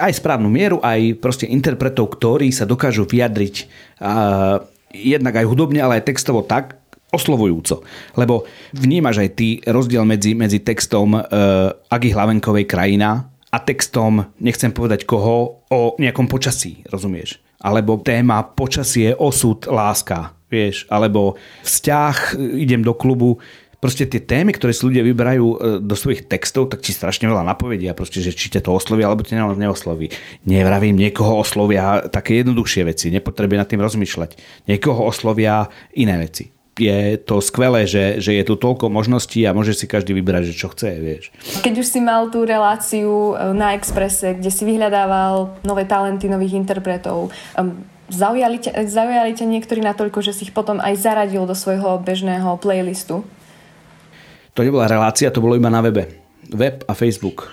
aj 0.00 0.16
správnu 0.16 0.48
mieru, 0.48 0.80
aj 0.80 1.20
proste 1.20 1.44
interpretov, 1.44 2.16
ktorí 2.16 2.48
sa 2.48 2.64
dokážu 2.64 3.04
vyjadriť 3.04 3.68
uh, 4.00 4.64
jednak 4.88 5.36
aj 5.36 5.44
hudobne, 5.44 5.84
ale 5.84 6.00
aj 6.00 6.08
textovo 6.08 6.40
tak, 6.40 6.80
oslovujúco. 7.12 7.84
Lebo 8.16 8.48
vnímaš 8.72 9.20
aj 9.20 9.30
ty 9.36 9.60
rozdiel 9.68 10.08
medzi, 10.08 10.32
medzi 10.32 10.64
textom 10.64 11.12
uh, 11.12 11.92
Agy 11.92 12.08
Hlavenkovej 12.08 12.64
krajina 12.64 13.28
a 13.52 13.58
textom, 13.60 14.32
nechcem 14.40 14.72
povedať 14.72 15.04
koho, 15.04 15.60
o 15.68 15.80
nejakom 16.00 16.24
počasí, 16.24 16.80
rozumieš? 16.88 17.42
Alebo 17.60 18.00
téma 18.00 18.40
počasie, 18.42 19.12
osud, 19.12 19.68
láska, 19.68 20.32
vieš? 20.48 20.88
Alebo 20.88 21.36
vzťah, 21.60 22.40
idem 22.56 22.80
do 22.80 22.96
klubu, 22.96 23.36
proste 23.80 24.04
tie 24.04 24.20
témy, 24.20 24.52
ktoré 24.56 24.72
si 24.76 24.84
ľudia 24.84 25.04
vyberajú 25.04 25.46
e, 25.46 25.56
do 25.80 25.96
svojich 25.96 26.28
textov, 26.28 26.68
tak 26.68 26.84
ti 26.84 26.92
strašne 26.92 27.28
veľa 27.28 27.44
napovedia, 27.44 27.96
proste, 27.96 28.20
že 28.20 28.36
či 28.36 28.52
ťa 28.52 28.64
to 28.64 28.76
osloví, 28.76 29.04
alebo 29.04 29.24
ťa 29.24 29.56
neosloví. 29.56 30.12
Nevravím, 30.44 31.00
niekoho 31.00 31.40
oslovia 31.40 32.04
také 32.08 32.44
jednoduchšie 32.44 32.82
veci, 32.88 33.12
nepotrebuje 33.12 33.60
nad 33.60 33.68
tým 33.68 33.80
rozmýšľať. 33.80 34.30
Niekoho 34.68 35.08
oslovia 35.08 35.68
iné 35.96 36.16
veci 36.20 36.59
je 36.78 37.18
to 37.20 37.42
skvelé, 37.42 37.84
že, 37.84 38.22
že 38.22 38.36
je 38.36 38.44
tu 38.46 38.54
toľko 38.54 38.88
možností 38.88 39.42
a 39.44 39.56
môže 39.56 39.74
si 39.76 39.90
každý 39.90 40.14
vybrať, 40.16 40.52
že 40.52 40.54
čo 40.54 40.70
chce, 40.70 40.96
vieš. 41.00 41.24
Keď 41.66 41.74
už 41.76 41.86
si 41.86 42.00
mal 42.00 42.30
tú 42.30 42.46
reláciu 42.46 43.34
e, 43.34 43.52
na 43.52 43.74
Exprese, 43.74 44.38
kde 44.38 44.48
si 44.48 44.62
vyhľadával 44.64 45.60
nové 45.66 45.84
talenty, 45.84 46.30
nových 46.30 46.56
interpretov, 46.56 47.34
zaujali 48.10 48.58
ťa, 48.58 48.86
zaujali 48.90 49.32
ťa 49.34 49.46
niektorí 49.46 49.80
natoľko, 49.80 50.20
že 50.20 50.34
si 50.34 50.50
ich 50.50 50.52
potom 50.54 50.82
aj 50.82 50.98
zaradil 50.98 51.46
do 51.46 51.54
svojho 51.54 51.98
bežného 52.02 52.58
playlistu? 52.58 53.22
To 54.58 54.60
nebola 54.66 54.90
relácia, 54.90 55.30
to 55.30 55.40
bolo 55.40 55.54
iba 55.54 55.70
na 55.70 55.80
webe. 55.80 56.10
Web 56.50 56.82
a 56.90 56.92
Facebook. 56.98 57.46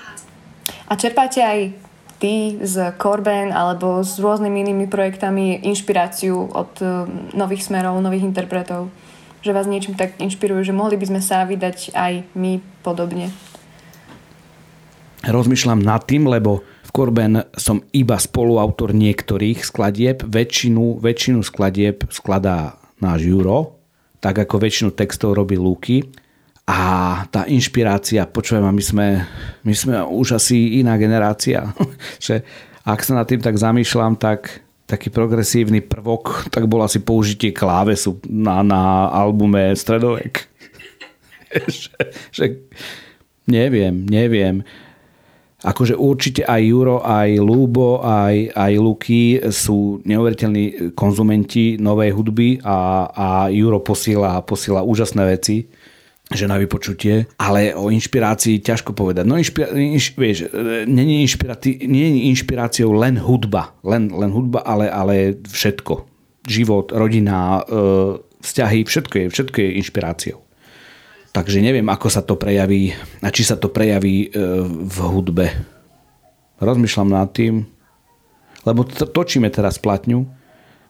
A 0.90 0.98
čerpáte 0.98 1.46
aj 1.46 1.78
ty 2.18 2.58
z 2.58 2.98
Corben 2.98 3.54
alebo 3.54 4.02
s 4.02 4.18
rôznymi 4.18 4.66
inými 4.66 4.86
projektami 4.90 5.62
inšpiráciu 5.62 6.50
od 6.50 6.72
uh, 6.82 7.06
nových 7.38 7.70
smerov, 7.70 8.02
nových 8.02 8.26
interpretov? 8.26 8.90
Že 9.48 9.56
vás 9.56 9.72
niečím 9.72 9.96
tak 9.96 10.20
inšpirujú, 10.20 10.60
že 10.60 10.76
mohli 10.76 11.00
by 11.00 11.08
sme 11.08 11.22
sa 11.24 11.48
vydať 11.48 11.96
aj 11.96 12.36
my 12.36 12.60
podobne? 12.84 13.32
Rozmýšľam 15.24 15.80
nad 15.80 16.04
tým, 16.04 16.28
lebo 16.28 16.68
v 16.84 16.92
Corben 16.92 17.48
som 17.56 17.80
iba 17.96 18.20
spoluautor 18.20 18.92
niektorých 18.92 19.64
skladieb. 19.64 20.28
Väčšinu, 20.28 21.00
väčšinu 21.00 21.48
skladieb 21.48 22.12
skladá 22.12 22.76
náš 23.00 23.24
Juro, 23.24 23.80
tak 24.20 24.36
ako 24.36 24.60
väčšinu 24.60 24.92
textov 24.92 25.40
robí 25.40 25.56
Luky 25.56 26.04
a 26.68 26.80
tá 27.32 27.48
inšpirácia, 27.48 28.28
počujem, 28.28 28.68
my 28.68 28.84
sme, 28.84 29.08
my 29.64 29.72
sme 29.72 29.96
už 30.04 30.44
asi 30.44 30.84
iná 30.84 31.00
generácia, 31.00 31.72
že 32.20 32.44
ak 32.84 33.00
sa 33.00 33.16
nad 33.16 33.24
tým 33.24 33.40
tak 33.40 33.56
zamýšľam, 33.56 34.20
tak 34.20 34.67
taký 34.88 35.12
progresívny 35.12 35.84
prvok, 35.84 36.48
tak 36.48 36.64
bol 36.66 36.80
asi 36.80 37.04
použitie 37.04 37.52
klávesu 37.52 38.24
na, 38.24 38.64
na 38.64 39.12
albume 39.12 39.76
Stredovek. 39.76 40.48
že, 41.68 41.92
že, 42.32 42.46
neviem, 43.46 44.08
neviem. 44.08 44.64
Akože 45.58 45.98
určite 45.98 46.48
aj 46.48 46.62
Juro, 46.64 47.04
aj 47.04 47.30
Lúbo, 47.44 48.00
aj, 48.00 48.56
aj 48.56 48.74
Luky 48.80 49.42
sú 49.52 50.00
neuveriteľní 50.08 50.96
konzumenti 50.96 51.76
novej 51.76 52.16
hudby 52.16 52.64
a, 52.64 53.10
a 53.12 53.28
Juro 53.52 53.84
posiela, 53.84 54.40
posiela 54.46 54.86
úžasné 54.86 55.24
veci 55.28 55.68
že 56.28 56.44
na 56.44 56.60
vypočutie, 56.60 57.24
ale 57.40 57.72
o 57.72 57.88
inšpirácii 57.88 58.60
ťažko 58.60 58.92
povedať. 58.92 59.24
No 59.24 59.40
inšpira- 59.40 59.72
inš, 59.72 60.12
vieš, 60.20 60.52
nie 60.84 61.24
je, 61.24 61.40
je 61.88 62.08
inšpiráciou 62.36 62.92
len 62.92 63.16
hudba, 63.16 63.72
len, 63.88 64.12
len 64.12 64.32
hudba, 64.36 64.60
ale, 64.68 64.92
ale 64.92 65.40
všetko. 65.48 66.04
Život, 66.48 66.92
rodina, 66.92 67.64
e, 67.64 68.20
vzťahy, 68.44 68.84
všetko 68.84 69.16
je, 69.16 69.26
všetko 69.32 69.58
je 69.64 69.70
inšpiráciou. 69.80 70.40
Takže 71.32 71.64
neviem, 71.64 71.88
ako 71.88 72.08
sa 72.12 72.20
to 72.20 72.36
prejaví 72.36 72.92
a 73.24 73.32
či 73.32 73.48
sa 73.48 73.56
to 73.56 73.72
prejaví 73.72 74.28
e, 74.28 74.28
v 74.68 74.98
hudbe. 75.08 75.48
Rozmýšľam 76.60 77.08
nad 77.08 77.32
tým, 77.32 77.64
lebo 78.68 78.84
to, 78.84 79.08
točíme 79.08 79.48
teraz 79.48 79.80
platňu, 79.80 80.28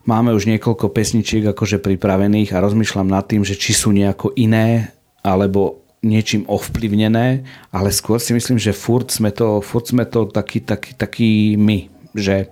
máme 0.09 0.33
už 0.33 0.49
niekoľko 0.49 0.89
pesničiek 0.89 1.45
akože 1.53 1.77
pripravených 1.77 2.57
a 2.57 2.63
rozmýšľam 2.63 3.05
nad 3.05 3.27
tým, 3.29 3.45
že 3.45 3.53
či 3.53 3.77
sú 3.77 3.93
nejako 3.93 4.33
iné 4.33 4.96
alebo 5.27 5.83
niečím 5.99 6.47
ovplyvnené, 6.47 7.43
ale 7.73 7.89
skôr 7.91 8.21
si 8.21 8.31
myslím, 8.31 8.55
že 8.55 8.71
furt 8.71 9.11
sme 9.11 9.33
to, 9.33 9.59
furt 9.59 9.91
sme 9.91 10.07
to 10.07 10.29
taký, 10.29 10.63
taký, 10.63 10.91
taký 10.95 11.31
my, 11.59 11.91
že 12.15 12.47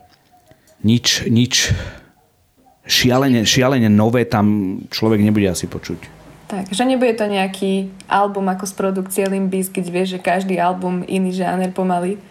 nič, 0.84 1.30
nič 1.30 1.72
šialene, 2.86 3.46
šialene 3.48 3.88
nové 3.88 4.26
tam 4.28 4.78
človek 4.90 5.22
nebude 5.22 5.50
asi 5.50 5.70
počuť. 5.70 6.14
Tak, 6.46 6.70
že 6.70 6.86
nebude 6.86 7.18
to 7.18 7.26
nejaký 7.26 7.90
album 8.06 8.46
ako 8.54 8.70
z 8.70 8.74
produkcie 8.78 9.24
Limbis, 9.26 9.66
keď 9.74 9.86
vieš, 9.90 10.08
že 10.18 10.20
každý 10.22 10.62
album 10.62 11.02
iný 11.10 11.34
žáner 11.34 11.74
pomaly. 11.74 12.22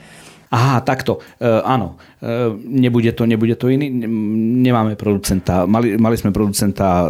Aha, 0.54 0.78
takto. 0.86 1.18
E, 1.42 1.50
áno, 1.66 1.98
e, 2.22 2.54
nebude 2.62 3.10
to, 3.10 3.26
nebude 3.26 3.58
to 3.58 3.66
iný. 3.66 3.90
Nemáme 4.62 4.94
producenta. 4.94 5.66
Mali, 5.66 5.98
mali 5.98 6.14
sme 6.14 6.30
producenta 6.30 7.02
e, 7.02 7.06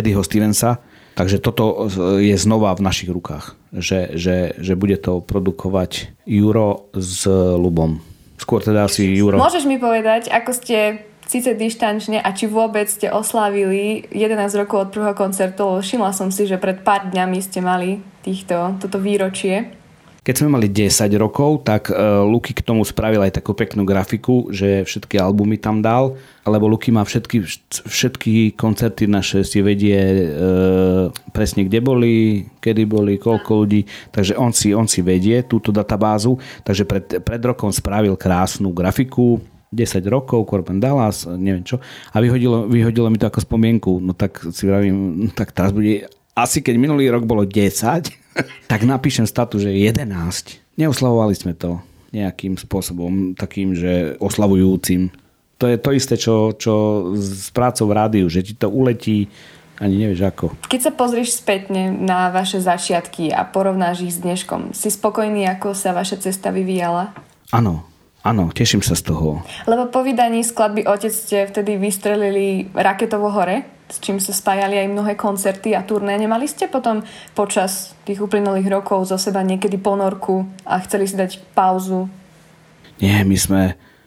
Eddieho 0.00 0.24
Stevensa, 0.24 0.80
Takže 1.12 1.44
toto 1.44 1.92
je 2.18 2.36
znova 2.40 2.72
v 2.72 2.84
našich 2.84 3.12
rukách, 3.12 3.56
že, 3.74 4.16
že, 4.16 4.56
že 4.56 4.74
bude 4.76 4.96
to 4.96 5.20
produkovať 5.20 6.12
Juro 6.24 6.88
s 6.96 7.28
Lubom. 7.56 8.00
Skôr 8.40 8.64
teda 8.64 8.88
asi 8.88 9.06
Juro. 9.12 9.36
Môžeš 9.36 9.68
mi 9.68 9.76
povedať, 9.76 10.32
ako 10.32 10.50
ste 10.56 11.04
síce 11.28 11.56
dištančne 11.56 12.20
a 12.20 12.28
či 12.36 12.44
vôbec 12.44 12.88
ste 12.88 13.08
oslávili 13.08 14.04
11 14.12 14.52
rokov 14.60 14.88
od 14.88 14.92
prvého 14.92 15.16
koncertu, 15.16 15.80
všimla 15.80 16.12
som 16.12 16.28
si, 16.28 16.44
že 16.44 16.60
pred 16.60 16.84
pár 16.84 17.08
dňami 17.08 17.38
ste 17.40 17.64
mali 17.64 18.04
týchto, 18.20 18.76
toto 18.80 19.00
výročie. 19.00 19.81
Keď 20.22 20.34
sme 20.38 20.54
mali 20.54 20.70
10 20.70 21.10
rokov, 21.18 21.66
tak 21.66 21.90
e, 21.90 21.98
Luky 22.22 22.54
k 22.54 22.62
tomu 22.62 22.86
spravil 22.86 23.26
aj 23.26 23.42
takú 23.42 23.58
peknú 23.58 23.82
grafiku, 23.82 24.46
že 24.54 24.86
všetky 24.86 25.18
albumy 25.18 25.58
tam 25.58 25.82
dal, 25.82 26.14
lebo 26.46 26.70
Luky 26.70 26.94
má 26.94 27.02
všetky, 27.02 27.42
všetky 27.90 28.54
koncerty 28.54 29.10
naše 29.10 29.42
si 29.42 29.58
vedie 29.66 29.98
e, 29.98 30.26
presne 31.34 31.66
kde 31.66 31.82
boli, 31.82 32.46
kedy 32.62 32.86
boli, 32.86 33.18
koľko 33.18 33.66
ľudí, 33.66 33.82
takže 34.14 34.38
on 34.38 34.54
si, 34.54 34.70
on 34.70 34.86
si 34.86 35.02
vedie 35.02 35.42
túto 35.42 35.74
databázu, 35.74 36.38
takže 36.62 36.86
pred, 36.86 37.18
pred 37.26 37.42
rokom 37.42 37.74
spravil 37.74 38.14
krásnu 38.14 38.70
grafiku, 38.70 39.42
10 39.74 40.06
rokov, 40.06 40.46
Corbin 40.46 40.78
Dallas, 40.78 41.26
neviem 41.26 41.66
čo. 41.66 41.82
A 42.14 42.22
vyhodilo, 42.22 42.70
vyhodilo 42.70 43.08
mi 43.08 43.16
to 43.16 43.24
ako 43.24 43.40
spomienku. 43.40 44.04
No 44.04 44.12
tak 44.12 44.36
si 44.52 44.68
vravím, 44.68 45.26
no 45.26 45.30
tak 45.32 45.50
teraz 45.56 45.72
bude 45.72 46.06
asi 46.36 46.64
keď 46.64 46.74
minulý 46.76 47.08
rok 47.12 47.24
bolo 47.24 47.44
10, 47.48 48.21
tak 48.70 48.84
napíšem 48.84 49.28
statu, 49.28 49.58
že 49.60 49.72
11. 49.72 50.08
Neoslavovali 50.78 51.34
sme 51.36 51.52
to 51.52 51.80
nejakým 52.12 52.60
spôsobom 52.60 53.32
takým, 53.32 53.72
že 53.72 54.20
oslavujúcim. 54.20 55.08
To 55.60 55.64
je 55.70 55.78
to 55.78 55.90
isté, 55.94 56.14
čo, 56.18 56.52
čo 56.52 56.74
s 57.16 57.48
prácou 57.54 57.88
v 57.88 57.96
rádiu, 57.96 58.26
že 58.28 58.44
ti 58.44 58.52
to 58.52 58.68
uletí 58.68 59.30
ani 59.80 59.98
nevieš 60.06 60.22
ako. 60.28 60.46
Keď 60.68 60.80
sa 60.80 60.92
pozrieš 60.92 61.42
spätne 61.42 61.90
na 61.90 62.30
vaše 62.30 62.62
začiatky 62.62 63.32
a 63.32 63.42
porovnáš 63.42 64.04
ich 64.04 64.14
s 64.14 64.22
dneškom, 64.22 64.76
si 64.76 64.92
spokojný, 64.92 65.48
ako 65.48 65.74
sa 65.74 65.96
vaša 65.96 66.22
cesta 66.22 66.52
vyvíjala? 66.54 67.16
Áno, 67.50 67.88
Áno, 68.22 68.54
teším 68.54 68.86
sa 68.86 68.94
z 68.94 69.10
toho. 69.10 69.42
Lebo 69.66 69.90
po 69.90 70.06
vydaní 70.06 70.46
skladby 70.46 70.86
Otec 70.86 71.10
ste 71.10 71.42
vtedy 71.42 71.74
vystrelili 71.74 72.70
raketovo 72.70 73.26
hore, 73.34 73.66
s 73.92 74.00
čím 74.00 74.16
sa 74.16 74.32
spájali 74.32 74.80
aj 74.80 74.88
mnohé 74.88 75.12
koncerty 75.20 75.76
a 75.76 75.84
turné. 75.84 76.16
Nemali 76.16 76.48
ste 76.48 76.64
potom 76.64 77.04
počas 77.36 77.92
tých 78.08 78.24
uplynulých 78.24 78.72
rokov 78.72 79.12
zo 79.12 79.20
seba 79.20 79.44
niekedy 79.44 79.76
ponorku 79.76 80.48
a 80.64 80.80
chceli 80.80 81.04
si 81.04 81.20
dať 81.20 81.44
pauzu? 81.52 82.08
Nie, 83.04 83.20
my 83.28 83.36
sme, 83.36 83.60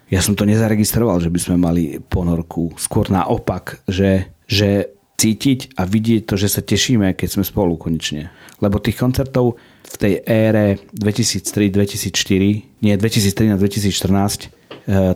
Ja 0.10 0.22
som 0.22 0.38
to 0.38 0.46
nezaregistroval, 0.46 1.18
že 1.22 1.34
by 1.34 1.40
sme 1.42 1.56
mali 1.58 1.84
ponorku. 2.02 2.74
Skôr 2.78 3.10
naopak, 3.10 3.82
že, 3.90 4.34
že 4.46 4.94
cítiť 5.18 5.80
a 5.80 5.88
vidieť 5.88 6.30
to, 6.30 6.36
že 6.38 6.50
sa 6.52 6.62
tešíme, 6.62 7.16
keď 7.18 7.40
sme 7.40 7.44
spolu 7.48 7.74
konečne. 7.80 8.30
Lebo 8.62 8.78
tých 8.78 9.00
koncertov 9.00 9.58
v 9.86 9.96
tej 9.98 10.14
ére 10.28 10.78
2003-2004, 10.94 12.86
nie 12.86 12.94
2013-2014, 12.94 14.50
eh, 14.50 14.55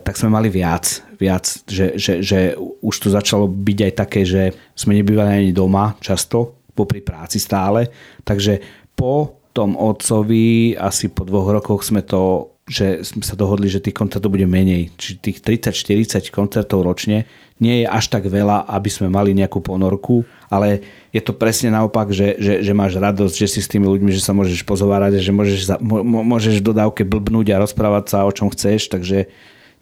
tak 0.00 0.14
sme 0.16 0.32
mali 0.32 0.48
viac. 0.48 1.04
viac 1.20 1.44
že, 1.68 2.00
že, 2.00 2.24
že 2.24 2.56
už 2.58 2.94
to 2.96 3.08
začalo 3.12 3.44
byť 3.46 3.78
aj 3.84 3.92
také, 3.92 4.20
že 4.24 4.56
sme 4.72 4.96
nebývali 4.96 5.30
ani 5.44 5.52
doma 5.52 5.94
často, 6.00 6.60
popri 6.72 7.04
práci 7.04 7.36
stále. 7.36 7.90
Takže 8.24 8.60
po 8.96 9.40
tom 9.52 9.74
otcovi 9.76 10.78
asi 10.78 11.10
po 11.10 11.26
dvoch 11.26 11.50
rokoch 11.50 11.82
sme 11.82 12.06
to 12.06 12.54
že 12.70 13.02
sme 13.02 13.26
sa 13.26 13.34
dohodli, 13.34 13.66
že 13.66 13.82
tých 13.82 13.98
koncertov 13.98 14.30
bude 14.30 14.46
menej. 14.46 14.94
Čiže 14.94 15.14
tých 15.18 15.38
30-40 15.42 16.30
koncertov 16.30 16.86
ročne 16.86 17.26
nie 17.58 17.82
je 17.82 17.86
až 17.90 18.06
tak 18.14 18.30
veľa, 18.30 18.70
aby 18.70 18.86
sme 18.86 19.10
mali 19.10 19.34
nejakú 19.34 19.58
ponorku, 19.58 20.22
ale 20.46 20.78
je 21.10 21.18
to 21.18 21.34
presne 21.34 21.74
naopak, 21.74 22.14
že, 22.14 22.38
že, 22.38 22.62
že 22.62 22.72
máš 22.72 22.94
radosť, 22.96 23.34
že 23.34 23.48
si 23.50 23.60
s 23.60 23.66
tými 23.66 23.90
ľuďmi, 23.90 24.14
že 24.14 24.22
sa 24.22 24.30
môžeš 24.30 24.62
pozovárať, 24.62 25.18
že 25.18 25.34
môžeš, 25.34 25.60
za, 25.66 25.76
môžeš 25.82 26.62
do 26.62 26.70
dávke 26.70 27.02
blbnúť 27.02 27.52
a 27.52 27.60
rozprávať 27.60 28.04
sa 28.06 28.18
o 28.22 28.30
čom 28.30 28.48
chceš, 28.54 28.86
takže 28.86 29.26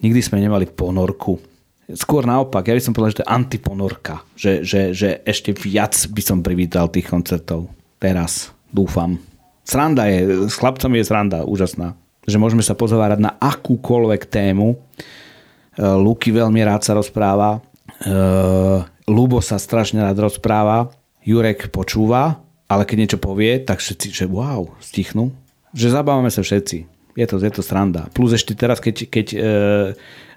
nikdy 0.01 0.20
sme 0.24 0.40
nemali 0.40 0.64
ponorku. 0.64 1.38
Skôr 1.92 2.24
naopak, 2.24 2.72
ja 2.72 2.77
by 2.77 2.83
som 2.83 2.96
povedal, 2.96 3.12
že 3.12 3.18
to 3.20 3.24
je 3.29 3.33
antiponorka, 3.37 4.14
že, 4.33 4.53
že, 4.64 4.96
že 4.96 5.20
ešte 5.29 5.53
viac 5.53 5.92
by 6.09 6.22
som 6.24 6.40
privítal 6.40 6.88
tých 6.88 7.09
koncertov. 7.09 7.68
Teraz, 8.01 8.48
dúfam. 8.72 9.20
Sranda 9.68 10.09
je, 10.09 10.48
s 10.48 10.57
chlapcami 10.57 11.01
je 11.01 11.05
sranda, 11.05 11.44
úžasná 11.44 11.92
že 12.29 12.37
môžeme 12.37 12.61
sa 12.61 12.77
pozovárať 12.77 13.25
na 13.25 13.33
akúkoľvek 13.41 14.29
tému. 14.29 14.77
E, 14.77 14.77
Luky 15.81 16.29
veľmi 16.29 16.61
rád 16.61 16.85
sa 16.85 16.93
rozpráva, 16.93 17.64
e, 18.05 18.14
Lubo 19.09 19.41
sa 19.41 19.57
strašne 19.57 20.05
rád 20.05 20.21
rozpráva, 20.21 20.93
Jurek 21.25 21.73
počúva, 21.73 22.45
ale 22.69 22.85
keď 22.85 22.97
niečo 23.01 23.19
povie, 23.19 23.64
tak 23.64 23.81
všetci, 23.81 24.12
že 24.12 24.25
wow, 24.29 24.69
stichnú. 24.85 25.33
Že 25.73 25.97
zabávame 25.97 26.29
sa 26.29 26.45
všetci. 26.45 26.85
Je 27.17 27.27
to, 27.27 27.41
je 27.41 27.53
to 27.53 27.64
sranda. 27.64 28.12
Plus 28.12 28.37
ešte 28.37 28.53
teraz, 28.53 28.79
keď, 28.85 29.09
keď 29.09 29.27
e, 29.33 29.38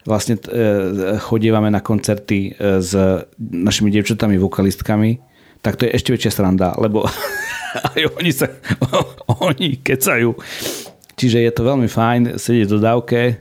vlastne 0.08 0.40
e, 0.40 1.20
chodievame 1.20 1.68
na 1.68 1.84
koncerty 1.84 2.56
s 2.58 2.96
našimi 3.38 3.92
dievčatami, 3.92 4.40
vokalistkami, 4.40 5.20
tak 5.62 5.78
to 5.78 5.86
je 5.86 5.94
ešte 5.94 6.16
väčšia 6.16 6.32
sranda, 6.32 6.74
lebo 6.80 7.04
aj 7.92 8.02
oni 8.16 8.32
sa, 8.32 8.48
oni 9.52 9.78
kecajú 9.84 10.32
Čiže 11.22 11.38
je 11.38 11.54
to 11.54 11.62
veľmi 11.62 11.86
fajn 11.86 12.42
sedieť 12.42 12.66
do 12.66 12.82
dávke 12.82 13.38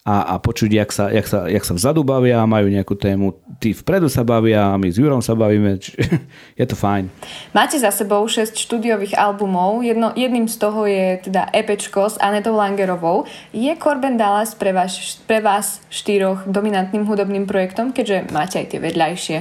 a, 0.00 0.32
a 0.32 0.34
počuť, 0.40 0.80
jak 0.80 0.88
sa, 0.88 1.12
jak, 1.12 1.28
sa, 1.28 1.44
jak 1.44 1.60
sa 1.60 1.76
vzadu 1.76 2.00
bavia, 2.00 2.40
majú 2.48 2.72
nejakú 2.72 2.96
tému, 2.96 3.36
tí 3.60 3.76
vpredu 3.76 4.08
sa 4.08 4.24
bavia, 4.24 4.72
my 4.80 4.88
s 4.88 4.96
Jurom 4.96 5.20
sa 5.20 5.36
bavíme, 5.36 5.76
je 6.60 6.64
to 6.64 6.72
fajn. 6.72 7.12
Máte 7.52 7.76
za 7.76 7.92
sebou 7.92 8.24
6 8.24 8.56
štúdiových 8.56 9.12
albumov, 9.20 9.84
Jedno, 9.84 10.16
jedným 10.16 10.48
z 10.48 10.56
toho 10.56 10.88
je 10.88 11.20
teda 11.28 11.52
Epečko 11.52 12.08
s 12.08 12.16
Anetou 12.16 12.56
Langerovou. 12.56 13.28
Je 13.52 13.76
Corben 13.76 14.16
Dallas 14.16 14.56
pre 14.56 14.72
vás, 14.72 15.20
pre 15.28 15.44
vás 15.44 15.84
štyroch 15.92 16.48
dominantným 16.48 17.04
hudobným 17.04 17.44
projektom, 17.44 17.92
keďže 17.92 18.32
máte 18.32 18.64
aj 18.64 18.72
tie 18.72 18.80
vedľajšie? 18.80 19.38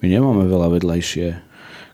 My 0.00 0.08
nemáme 0.08 0.48
veľa 0.48 0.80
vedľajšie 0.80 1.49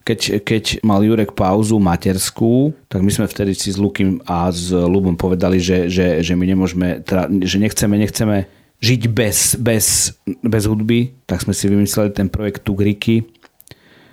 keď, 0.07 0.47
keď 0.47 0.65
mal 0.87 1.03
Jurek 1.03 1.35
pauzu 1.35 1.83
materskú, 1.83 2.71
tak 2.87 3.03
my 3.03 3.11
sme 3.11 3.27
vtedy 3.27 3.59
si 3.59 3.75
s 3.75 3.79
Lukým 3.83 4.23
a 4.23 4.47
s 4.55 4.71
Lubom 4.71 5.19
povedali, 5.19 5.59
že, 5.59 5.91
že, 5.91 6.23
že 6.23 6.39
my 6.39 6.47
nemôžeme, 6.47 7.03
teda, 7.03 7.27
že 7.43 7.59
nechceme, 7.59 7.99
nechceme 7.99 8.47
žiť 8.79 9.03
bez, 9.11 9.59
bez, 9.59 10.15
bez 10.47 10.63
hudby, 10.71 11.11
tak 11.27 11.43
sme 11.43 11.51
si 11.51 11.67
vymysleli 11.67 12.15
ten 12.15 12.31
projekt 12.31 12.63
Tugriky. 12.63 13.27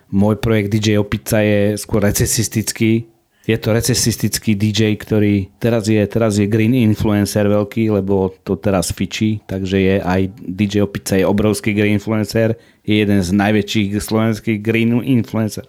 Môj 0.09 0.41
projekt 0.41 0.73
DJ 0.73 0.97
Opica 0.97 1.45
je 1.45 1.77
skôr 1.77 2.01
recesistický, 2.01 3.13
je 3.43 3.59
to 3.59 3.75
recesistický 3.75 4.55
DJ, 4.55 4.95
ktorý 4.95 5.51
teraz 5.59 5.91
je, 5.91 5.99
teraz 6.07 6.39
je 6.39 6.47
green 6.47 6.79
influencer 6.79 7.43
veľký, 7.43 7.91
lebo 7.91 8.31
to 8.39 8.55
teraz 8.55 8.95
fičí, 8.95 9.43
takže 9.43 9.77
je 9.83 9.95
aj 9.99 10.31
DJ 10.39 10.87
Opica 10.87 11.19
je 11.19 11.27
obrovský 11.27 11.75
green 11.75 11.99
influencer, 11.99 12.55
je 12.87 13.03
jeden 13.03 13.19
z 13.19 13.29
najväčších 13.35 13.99
slovenských 13.99 14.63
green 14.63 14.95
influencer. 15.03 15.67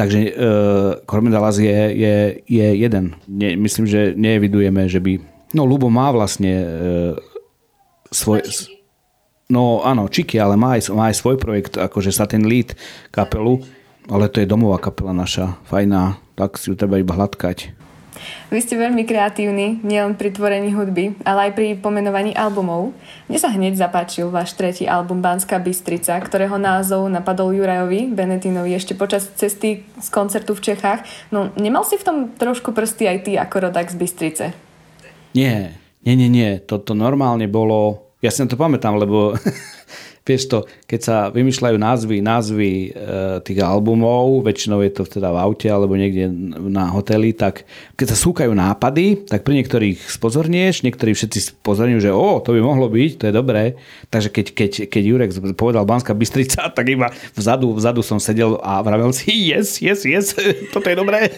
Takže 0.00 0.32
Corbin 1.04 1.28
Dallas 1.28 1.60
je, 1.60 1.76
je, 1.92 2.16
je 2.48 2.68
jeden. 2.72 3.20
Nie, 3.28 3.52
myslím, 3.52 3.84
že 3.84 4.16
neevidujeme, 4.16 4.88
že 4.88 4.96
by... 4.96 5.20
No, 5.52 5.68
Lubo 5.68 5.92
má 5.92 6.08
vlastne 6.08 6.52
uh, 6.56 7.12
svoj... 8.08 8.40
No 9.52 9.84
áno, 9.84 10.08
Čiky, 10.08 10.40
ale 10.40 10.56
má 10.56 10.78
aj, 10.78 10.88
má 10.94 11.12
aj 11.12 11.20
svoj 11.20 11.36
projekt, 11.36 11.76
akože 11.76 12.14
sa 12.14 12.24
ten 12.24 12.46
lead 12.48 12.72
kapelu, 13.10 13.60
ale 14.08 14.30
to 14.30 14.40
je 14.40 14.48
domová 14.48 14.78
kapela 14.78 15.10
naša, 15.10 15.58
fajná, 15.66 16.22
tak 16.38 16.54
si 16.56 16.70
ju 16.70 16.78
treba 16.78 17.02
iba 17.02 17.18
hladkať. 17.18 17.79
Vy 18.50 18.58
ste 18.62 18.74
veľmi 18.74 19.06
kreatívni, 19.06 19.78
nielen 19.86 20.18
pri 20.18 20.34
tvorení 20.34 20.74
hudby, 20.74 21.14
ale 21.22 21.50
aj 21.50 21.52
pri 21.54 21.68
pomenovaní 21.78 22.34
albumov. 22.34 22.90
Mne 23.30 23.38
sa 23.38 23.50
hneď 23.50 23.78
zapáčil 23.78 24.26
váš 24.28 24.58
tretí 24.58 24.90
album 24.90 25.22
Banská 25.22 25.62
Bystrica, 25.62 26.18
ktorého 26.18 26.58
názov 26.58 27.06
napadol 27.06 27.54
Jurajovi 27.54 28.10
Benetinovi 28.10 28.74
ešte 28.74 28.98
počas 28.98 29.30
cesty 29.38 29.86
z 29.86 30.08
koncertu 30.10 30.58
v 30.58 30.72
Čechách. 30.72 31.06
No, 31.30 31.54
nemal 31.54 31.86
si 31.86 31.94
v 31.94 32.06
tom 32.06 32.16
trošku 32.34 32.74
prsty 32.74 33.06
aj 33.06 33.18
ty 33.26 33.32
ako 33.38 33.70
rodak 33.70 33.88
z 33.88 33.96
Bystrice? 33.96 34.46
Nie, 35.34 35.78
nie, 36.02 36.14
nie, 36.18 36.28
nie. 36.28 36.50
Toto 36.58 36.96
normálne 36.96 37.46
bolo... 37.46 38.10
Ja 38.20 38.28
si 38.28 38.44
na 38.44 38.52
to 38.52 38.60
pamätám, 38.60 39.00
lebo 39.00 39.32
vieš 40.24 40.52
to, 40.52 40.58
keď 40.84 41.00
sa 41.00 41.16
vymýšľajú 41.32 41.76
názvy, 41.80 42.16
názvy 42.20 42.70
e, 42.70 42.88
tých 43.40 43.58
albumov, 43.64 44.44
väčšinou 44.44 44.84
je 44.84 44.92
to 44.92 45.02
teda 45.08 45.32
v 45.32 45.38
aute 45.40 45.68
alebo 45.68 45.96
niekde 45.96 46.28
na 46.60 46.92
hoteli, 46.92 47.32
tak 47.32 47.64
keď 47.96 48.06
sa 48.12 48.16
súkajú 48.18 48.52
nápady, 48.52 49.26
tak 49.26 49.42
pri 49.42 49.60
niektorých 49.60 49.98
spozornieš, 50.06 50.84
niektorí 50.84 51.16
všetci 51.16 51.56
spozorňujú, 51.56 52.00
že 52.00 52.12
o, 52.12 52.38
to 52.44 52.52
by 52.52 52.60
mohlo 52.60 52.92
byť, 52.92 53.10
to 53.16 53.24
je 53.28 53.34
dobré. 53.34 53.80
Takže 54.12 54.28
keď, 54.28 54.46
keď, 54.52 54.70
keď 54.92 55.02
Jurek 55.02 55.30
povedal 55.56 55.88
Banská 55.88 56.12
Bystrica, 56.12 56.68
tak 56.76 56.86
iba 56.86 57.08
vzadu, 57.34 57.72
vzadu 57.72 58.04
som 58.04 58.20
sedel 58.20 58.60
a 58.60 58.84
vravel 58.84 59.10
si, 59.16 59.32
yes, 59.50 59.80
yes, 59.80 60.04
yes, 60.04 60.36
toto 60.74 60.86
je 60.86 60.96
dobré. 60.96 61.32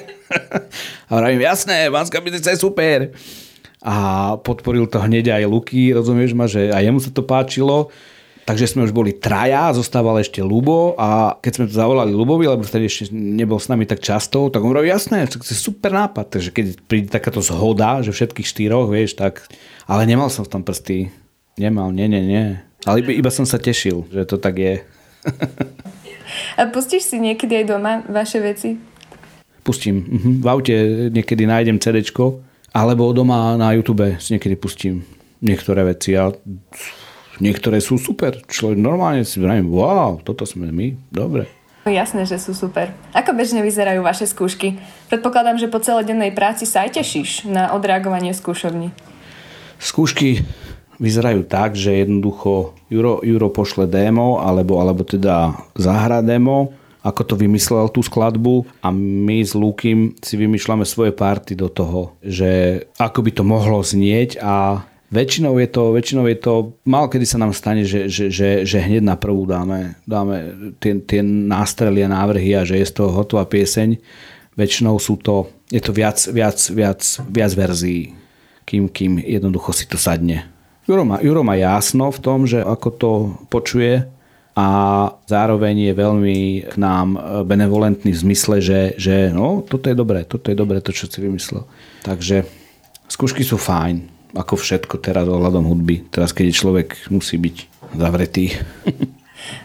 a 1.08 1.12
vravím, 1.14 1.46
jasné, 1.46 1.86
Banská 1.88 2.18
Bystrica 2.18 2.50
je 2.50 2.58
super. 2.58 2.98
A 3.82 4.38
podporil 4.38 4.86
to 4.86 5.02
hneď 5.02 5.42
aj 5.42 5.50
Luky, 5.50 5.90
rozumieš 5.90 6.38
ma, 6.38 6.46
že 6.46 6.70
aj 6.70 6.82
jemu 6.86 7.00
sa 7.02 7.10
to 7.10 7.26
páčilo 7.26 7.90
Takže 8.42 8.74
sme 8.74 8.82
už 8.82 8.90
boli 8.90 9.14
traja, 9.14 9.70
zostával 9.70 10.18
ešte 10.18 10.42
Lubo 10.42 10.98
a 10.98 11.38
keď 11.38 11.52
sme 11.54 11.64
to 11.70 11.78
zavolali 11.78 12.10
Lubovi, 12.10 12.50
lebo 12.50 12.66
vtedy 12.66 12.90
ešte 12.90 13.14
nebol 13.14 13.62
s 13.62 13.70
nami 13.70 13.86
tak 13.86 14.02
často, 14.02 14.50
tak 14.50 14.66
on 14.66 14.74
hovoril, 14.74 14.90
jasné, 14.90 15.30
to 15.30 15.38
je 15.38 15.54
super 15.54 15.94
nápad. 15.94 16.26
Takže 16.38 16.50
keď 16.50 16.66
príde 16.90 17.06
takáto 17.06 17.38
zhoda, 17.38 18.02
že 18.02 18.10
všetkých 18.10 18.50
štyroch, 18.50 18.90
vieš, 18.90 19.14
tak... 19.14 19.46
Ale 19.86 20.10
nemal 20.10 20.26
som 20.26 20.42
v 20.42 20.58
tom 20.58 20.62
prsty. 20.66 21.14
Nemal, 21.54 21.94
nie, 21.94 22.10
nie, 22.10 22.22
nie. 22.22 22.46
Ale 22.82 23.06
iba, 23.06 23.14
iba 23.14 23.30
som 23.30 23.46
sa 23.46 23.62
tešil, 23.62 24.10
že 24.10 24.26
to 24.26 24.42
tak 24.42 24.58
je. 24.58 24.82
a 26.58 26.66
pustíš 26.66 27.14
si 27.14 27.22
niekedy 27.22 27.62
aj 27.62 27.66
doma 27.70 28.02
vaše 28.10 28.42
veci? 28.42 28.74
Pustím. 29.62 30.02
Mhm. 30.02 30.30
V 30.42 30.46
aute 30.50 30.74
niekedy 31.14 31.46
nájdem 31.46 31.78
CD, 31.78 32.02
alebo 32.74 33.14
doma 33.14 33.54
na 33.54 33.70
YouTube 33.70 34.18
si 34.18 34.34
niekedy 34.34 34.58
pustím 34.58 35.06
niektoré 35.38 35.86
veci. 35.86 36.18
A 36.18 36.34
niektoré 37.38 37.80
sú 37.80 37.96
super. 37.96 38.42
Človek 38.44 38.76
normálne 38.76 39.24
si 39.24 39.40
vravím, 39.40 39.70
wow, 39.72 40.20
toto 40.20 40.44
sme 40.44 40.68
my, 40.68 40.96
dobre. 41.08 41.48
No 41.82 41.90
jasné, 41.90 42.22
že 42.28 42.38
sú 42.38 42.54
super. 42.54 42.94
Ako 43.10 43.34
bežne 43.34 43.58
vyzerajú 43.58 44.06
vaše 44.06 44.30
skúšky? 44.30 44.78
Predpokladám, 45.10 45.58
že 45.58 45.66
po 45.66 45.82
celodennej 45.82 46.30
práci 46.30 46.62
sa 46.62 46.86
aj 46.86 47.02
tešíš 47.02 47.50
na 47.50 47.74
odreagovanie 47.74 48.30
skúšovní. 48.30 48.94
Skúšky 49.82 50.46
vyzerajú 51.02 51.42
tak, 51.42 51.74
že 51.74 52.06
jednoducho 52.06 52.78
Juro, 52.86 53.18
Juro 53.26 53.50
pošle 53.50 53.90
demo, 53.90 54.38
alebo, 54.38 54.78
alebo 54.78 55.02
teda 55.02 55.58
zahra 55.74 56.22
demo, 56.22 56.70
ako 57.02 57.22
to 57.26 57.34
vymyslel 57.34 57.90
tú 57.90 57.98
skladbu 57.98 58.62
a 58.78 58.94
my 58.94 59.42
s 59.42 59.58
Lúkim 59.58 60.14
si 60.22 60.38
vymýšľame 60.38 60.86
svoje 60.86 61.10
party 61.10 61.58
do 61.58 61.66
toho, 61.66 62.14
že 62.22 62.86
ako 62.94 63.26
by 63.26 63.30
to 63.34 63.42
mohlo 63.42 63.82
znieť 63.82 64.38
a 64.38 64.86
Väčšinou 65.12 65.60
je 65.60 65.68
to, 65.68 65.92
väčšinou 65.92 66.24
je 66.24 66.40
to 66.40 66.80
mal 66.88 67.04
kedy 67.04 67.28
sa 67.28 67.36
nám 67.36 67.52
stane, 67.52 67.84
že, 67.84 68.08
že, 68.08 68.32
že, 68.32 68.64
že 68.64 68.80
hneď 68.80 69.04
na 69.04 69.20
prvú 69.20 69.44
dáme, 69.44 70.00
dáme 70.08 70.56
tie, 70.80 70.96
tie 71.04 71.20
nástrely 71.20 72.00
a 72.00 72.08
návrhy 72.08 72.56
a 72.56 72.64
že 72.64 72.80
je 72.80 72.88
z 72.88 72.96
toho 72.96 73.12
hotová 73.12 73.44
pieseň. 73.44 74.00
Väčšinou 74.56 74.96
sú 74.96 75.20
to, 75.20 75.52
je 75.68 75.84
to 75.84 75.92
viac, 75.92 76.16
viac, 76.32 76.56
viac, 76.72 77.00
viac 77.28 77.52
verzií, 77.52 78.16
kým, 78.64 78.88
kým 78.88 79.20
jednoducho 79.20 79.76
si 79.76 79.84
to 79.84 80.00
sadne. 80.00 80.48
Juro 80.88 81.04
má, 81.04 81.20
Juro 81.20 81.44
má 81.44 81.60
jasno 81.60 82.08
v 82.08 82.18
tom, 82.24 82.48
že 82.48 82.64
ako 82.64 82.88
to 82.96 83.10
počuje 83.52 84.08
a 84.56 84.68
zároveň 85.28 85.92
je 85.92 85.94
veľmi 85.96 86.38
k 86.72 86.74
nám 86.80 87.20
benevolentný 87.44 88.16
v 88.16 88.22
zmysle, 88.32 88.64
že, 88.64 88.96
že 88.96 89.28
no, 89.28 89.60
toto 89.60 89.92
je 89.92 89.96
dobré, 89.96 90.24
toto 90.24 90.48
je 90.48 90.56
dobré, 90.56 90.80
to, 90.80 90.96
čo 90.96 91.04
si 91.04 91.20
vymyslel. 91.20 91.68
Takže 92.00 92.48
skúšky 93.12 93.44
sú 93.44 93.60
fajn 93.60 94.21
ako 94.32 94.54
všetko 94.56 95.00
teraz 95.00 95.28
ohľadom 95.28 95.68
hudby. 95.68 96.04
Teraz, 96.08 96.32
keď 96.32 96.52
človek 96.52 96.88
musí 97.12 97.36
byť 97.36 97.56
zavretý. 97.96 98.52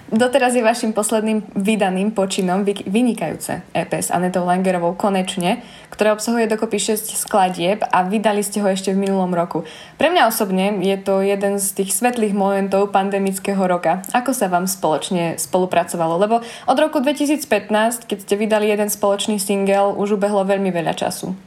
Doteraz 0.07 0.55
je 0.55 0.63
vašim 0.63 0.95
posledným 0.95 1.43
vydaným 1.53 2.15
počinom 2.15 2.63
vynikajúce 2.63 3.61
EP 3.75 3.91
s 3.91 4.07
Anetou 4.09 4.47
Langerovou 4.47 4.95
Konečne, 4.95 5.61
ktoré 5.91 6.15
obsahuje 6.15 6.47
dokopy 6.47 6.79
6 6.79 7.27
skladieb 7.27 7.83
a 7.83 8.07
vydali 8.07 8.39
ste 8.39 8.63
ho 8.63 8.67
ešte 8.71 8.95
v 8.95 9.03
minulom 9.03 9.35
roku. 9.35 9.67
Pre 9.99 10.07
mňa 10.07 10.31
osobne 10.31 10.79
je 10.79 10.95
to 10.97 11.19
jeden 11.19 11.59
z 11.59 11.67
tých 11.83 11.91
svetlých 11.91 12.33
momentov 12.33 12.89
pandemického 12.95 13.59
roka. 13.67 14.01
Ako 14.15 14.31
sa 14.31 14.47
vám 14.47 14.65
spoločne 14.65 15.35
spolupracovalo? 15.35 16.15
Lebo 16.17 16.39
od 16.41 16.77
roku 16.79 17.03
2015, 17.03 18.07
keď 18.07 18.17
ste 18.23 18.33
vydali 18.39 18.71
jeden 18.71 18.87
spoločný 18.87 19.37
single, 19.37 19.93
už 19.93 20.15
ubehlo 20.15 20.47
veľmi 20.47 20.71
veľa 20.71 20.95
času. 20.95 21.46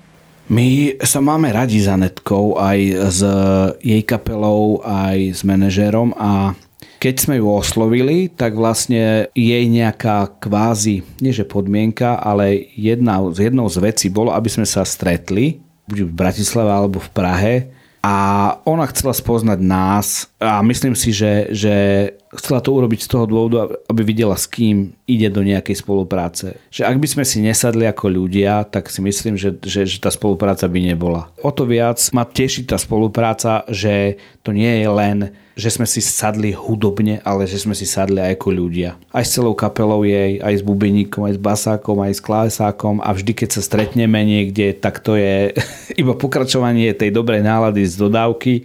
My 0.51 0.99
sa 1.07 1.23
máme 1.23 1.55
radi 1.55 1.79
s 1.79 1.87
Anetkou 1.87 2.59
aj 2.59 2.79
s 3.15 3.23
jej 3.87 4.03
kapelou, 4.03 4.83
aj 4.83 5.39
s 5.39 5.41
manažérom 5.47 6.11
a 6.19 6.59
keď 6.99 7.15
sme 7.23 7.35
ju 7.39 7.47
oslovili, 7.47 8.27
tak 8.27 8.59
vlastne 8.59 9.31
jej 9.31 9.65
nejaká 9.71 10.43
kvázi, 10.43 11.07
nie 11.23 11.31
že 11.31 11.47
podmienka, 11.47 12.19
ale 12.19 12.67
jedna, 12.75 13.23
jednou 13.31 13.71
z 13.71 13.79
vecí 13.79 14.07
bolo, 14.11 14.35
aby 14.35 14.51
sme 14.51 14.67
sa 14.67 14.83
stretli, 14.83 15.63
buď 15.87 16.11
v 16.11 16.13
Bratislave 16.19 16.69
alebo 16.75 16.99
v 16.99 17.11
Prahe 17.15 17.55
a 18.01 18.17
ona 18.65 18.89
chcela 18.89 19.13
spoznať 19.13 19.61
nás 19.61 20.33
a 20.41 20.65
myslím 20.65 20.97
si, 20.97 21.13
že, 21.13 21.53
že 21.53 21.75
chcela 22.33 22.65
to 22.65 22.73
urobiť 22.73 23.05
z 23.05 23.09
toho 23.13 23.25
dôvodu, 23.29 23.77
aby 23.93 24.01
videla, 24.01 24.41
s 24.41 24.49
kým 24.49 24.97
ide 25.05 25.29
do 25.29 25.45
nejakej 25.45 25.85
spolupráce. 25.85 26.57
Že 26.73 26.89
ak 26.89 26.97
by 26.97 27.09
sme 27.13 27.25
si 27.29 27.45
nesadli 27.45 27.85
ako 27.85 28.09
ľudia, 28.09 28.65
tak 28.65 28.89
si 28.89 29.05
myslím, 29.05 29.37
že, 29.37 29.53
že, 29.61 29.85
že 29.85 30.01
tá 30.01 30.09
spolupráca 30.09 30.65
by 30.65 30.81
nebola. 30.81 31.29
O 31.45 31.53
to 31.53 31.69
viac 31.69 32.01
ma 32.17 32.25
teší 32.25 32.65
tá 32.65 32.81
spolupráca, 32.81 33.69
že 33.69 34.17
to 34.41 34.57
nie 34.57 34.81
je 34.81 34.89
len 34.89 35.19
že 35.61 35.69
sme 35.69 35.85
si 35.85 36.01
sadli 36.01 36.57
hudobne, 36.57 37.21
ale 37.21 37.45
že 37.45 37.61
sme 37.61 37.77
si 37.77 37.85
sadli 37.85 38.17
aj 38.17 38.41
ako 38.41 38.49
ľudia. 38.49 38.97
Aj 39.13 39.21
s 39.21 39.37
celou 39.37 39.53
kapelou 39.53 40.01
jej, 40.09 40.41
aj 40.41 40.59
s 40.59 40.63
bubeníkom, 40.65 41.29
aj 41.29 41.37
s 41.37 41.41
basákom, 41.41 42.01
aj 42.01 42.17
s 42.17 42.25
klásákom 42.25 43.05
a 43.05 43.13
vždy, 43.13 43.37
keď 43.37 43.49
sa 43.53 43.63
stretneme 43.63 44.25
niekde, 44.25 44.73
tak 44.73 45.05
to 45.05 45.21
je 45.21 45.53
iba 46.01 46.17
pokračovanie 46.17 46.97
tej 46.97 47.13
dobrej 47.13 47.45
nálady 47.45 47.85
z 47.85 48.01
dodávky, 48.01 48.53
e, 48.57 48.63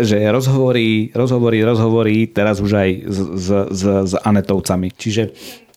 že 0.00 0.16
rozhovorí, 0.32 1.12
rozhovorí, 1.12 1.60
rozhovorí, 1.60 2.16
teraz 2.32 2.64
už 2.64 2.72
aj 2.72 2.90
s, 3.04 3.18
s, 3.20 3.48
s, 3.68 3.82
s 3.84 4.12
Anetovcami. 4.24 4.88
Čiže 4.96 5.22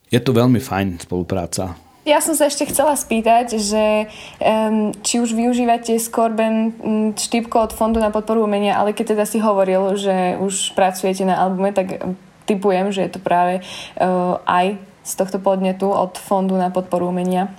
je 0.08 0.20
to 0.24 0.32
veľmi 0.32 0.64
fajn 0.64 1.04
spolupráca. 1.04 1.87
Ja 2.08 2.24
som 2.24 2.40
sa 2.40 2.48
ešte 2.48 2.72
chcela 2.72 2.96
spýtať, 2.96 3.60
že 3.60 4.08
um, 4.40 4.96
či 5.04 5.20
už 5.20 5.36
využívate 5.36 6.00
Skorben 6.00 6.72
štipko 7.20 7.68
od 7.68 7.76
Fondu 7.76 8.00
na 8.00 8.16
podporu 8.16 8.48
umenia, 8.48 8.80
ale 8.80 8.96
keď 8.96 9.12
teda 9.12 9.28
si 9.28 9.44
hovoril, 9.44 10.00
že 10.00 10.40
už 10.40 10.72
pracujete 10.72 11.28
na 11.28 11.36
albume, 11.36 11.76
tak 11.76 12.00
typujem, 12.48 12.96
že 12.96 13.04
je 13.04 13.12
to 13.12 13.20
práve 13.20 13.60
uh, 13.60 14.40
aj 14.48 14.80
z 15.04 15.14
tohto 15.20 15.44
podnetu 15.44 15.92
od 15.92 16.16
Fondu 16.16 16.56
na 16.56 16.72
podporu 16.72 17.12
umenia. 17.12 17.52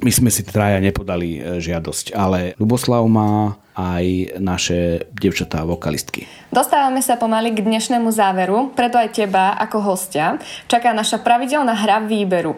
My 0.00 0.10
sme 0.10 0.32
si 0.32 0.42
traja 0.48 0.80
nepodali 0.80 1.36
e, 1.36 1.60
žiadosť, 1.60 2.16
ale 2.16 2.56
Luboslav 2.56 3.04
má 3.04 3.60
aj 3.76 4.36
naše 4.40 5.04
devčatá 5.12 5.60
vokalistky. 5.68 6.24
Dostávame 6.48 7.04
sa 7.04 7.20
pomaly 7.20 7.52
k 7.52 7.60
dnešnému 7.64 8.08
záveru, 8.08 8.72
preto 8.72 8.96
aj 8.96 9.12
teba 9.12 9.52
ako 9.60 9.84
hostia 9.84 10.40
čaká 10.72 10.96
naša 10.96 11.20
pravidelná 11.20 11.76
hra 11.76 12.00
výberu. 12.00 12.56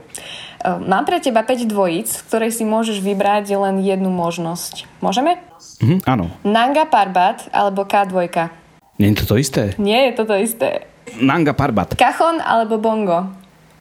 E, 0.62 0.78
mám 0.78 1.02
pre 1.02 1.18
teba 1.18 1.42
5 1.42 1.66
dvojíc, 1.66 2.08
z 2.08 2.22
ktorej 2.30 2.54
si 2.54 2.62
môžeš 2.62 3.02
vybrať 3.02 3.50
len 3.58 3.82
jednu 3.82 4.14
možnosť. 4.14 4.86
Môžeme? 5.02 5.42
Mhm, 5.82 6.06
áno. 6.06 6.30
Nanga 6.46 6.86
Parbat 6.86 7.50
alebo 7.50 7.82
K2. 7.82 8.30
Nie 9.02 9.10
je 9.10 9.16
to 9.18 9.34
to 9.34 9.36
isté? 9.42 9.74
Nie 9.82 10.10
je 10.10 10.22
to 10.22 10.24
to 10.30 10.38
isté. 10.38 10.86
Nanga 11.18 11.50
Parbat. 11.50 11.98
Kachon 11.98 12.38
alebo 12.38 12.78
Bongo? 12.78 13.34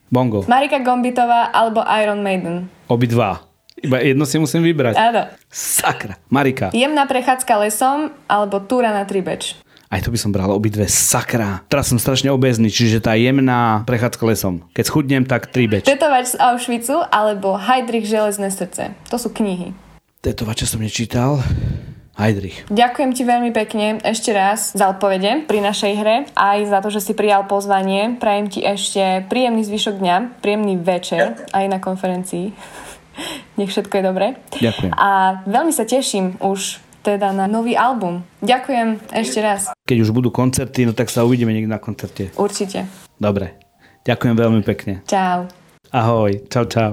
Bongo. 0.10 0.44
Marika 0.50 0.82
Gombitová 0.82 1.54
alebo 1.54 1.86
Iron 2.02 2.26
Maiden? 2.26 2.68
Obidva. 2.90 3.46
Iba 3.82 4.02
jedno 4.02 4.26
si 4.28 4.38
musím 4.42 4.66
vybrať. 4.66 4.98
Áno. 4.98 5.30
Sakra. 5.50 6.18
Marika. 6.28 6.70
Jemná 6.74 7.06
prechádzka 7.06 7.54
lesom 7.62 8.12
alebo 8.28 8.60
túra 8.62 8.92
na 8.94 9.06
tribeč? 9.06 9.56
Aj 9.92 10.00
to 10.00 10.08
by 10.08 10.16
som 10.16 10.32
bral 10.32 10.48
obidve 10.56 10.88
sakra. 10.88 11.68
Teraz 11.68 11.92
som 11.92 12.00
strašne 12.00 12.32
obezný, 12.32 12.72
čiže 12.72 13.04
tá 13.04 13.12
jemná 13.20 13.84
prechádzka 13.84 14.24
lesom. 14.24 14.64
Keď 14.72 14.88
schudnem, 14.88 15.28
tak 15.28 15.52
tribeč. 15.52 15.84
Tetovač 15.84 16.32
z 16.32 16.40
Auschwitzu 16.40 17.04
alebo 17.12 17.60
Heidrich 17.60 18.08
Železné 18.08 18.56
srdce. 18.56 18.96
To 19.12 19.20
sú 19.20 19.36
knihy. 19.36 19.76
Tetovača 20.24 20.64
som 20.64 20.80
nečítal. 20.80 21.44
Heidrich. 22.16 22.64
Ďakujem 22.72 23.12
ti 23.12 23.24
veľmi 23.28 23.52
pekne 23.52 24.00
ešte 24.04 24.32
raz 24.36 24.72
za 24.72 24.92
odpovede 24.92 25.48
pri 25.48 25.60
našej 25.64 25.94
hre, 25.96 26.16
aj 26.36 26.60
za 26.68 26.80
to, 26.84 26.92
že 26.92 27.02
si 27.02 27.14
prijal 27.16 27.48
pozvanie. 27.48 28.16
Prajem 28.20 28.48
ti 28.52 28.60
ešte 28.62 29.26
príjemný 29.28 29.64
zvyšok 29.64 29.96
dňa, 30.00 30.16
príjemný 30.44 30.76
večer 30.80 31.40
aj 31.52 31.66
na 31.72 31.80
konferencii. 31.84 32.52
Nech 33.58 33.72
všetko 33.72 33.94
je 34.00 34.04
dobré. 34.04 34.28
Ďakujem. 34.56 34.92
A 34.96 35.42
veľmi 35.48 35.74
sa 35.76 35.88
teším 35.88 36.40
už 36.40 36.91
teda 37.02 37.34
na 37.34 37.50
nový 37.50 37.74
album. 37.74 38.22
Ďakujem 38.46 39.12
ešte 39.12 39.40
raz. 39.42 39.74
Keď 39.90 39.98
už 40.06 40.14
budú 40.14 40.30
koncerty, 40.30 40.86
no 40.86 40.94
tak 40.94 41.10
sa 41.10 41.26
uvidíme 41.26 41.52
niekde 41.52 41.74
na 41.74 41.82
koncerte. 41.82 42.30
Určite. 42.38 42.86
Dobre. 43.18 43.58
Ďakujem 44.06 44.36
veľmi 44.38 44.62
pekne. 44.66 45.06
Čau. 45.06 45.50
Ahoj. 45.92 46.48
Čau, 46.50 46.66
čau. 46.66 46.92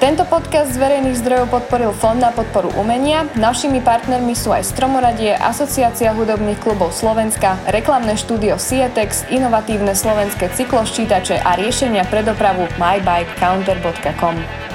Tento 0.00 0.24
podcast 0.24 0.72
z 0.72 0.80
verejných 0.80 1.20
zdrojov 1.20 1.52
podporil 1.52 1.92
Fond 1.92 2.16
na 2.16 2.32
podporu 2.32 2.72
umenia. 2.80 3.28
Našimi 3.36 3.84
partnermi 3.84 4.32
sú 4.32 4.48
aj 4.48 4.72
Stromoradie, 4.72 5.36
Asociácia 5.36 6.16
hudobných 6.16 6.56
klubov 6.56 6.96
Slovenska, 6.96 7.60
reklamné 7.68 8.16
štúdio 8.16 8.56
Sietex, 8.56 9.28
inovatívne 9.28 9.92
slovenské 9.92 10.56
cykloščítače 10.56 11.44
a 11.44 11.52
riešenia 11.52 12.08
pre 12.08 12.24
dopravu 12.24 12.64
mybikecounter.com. 12.80 14.69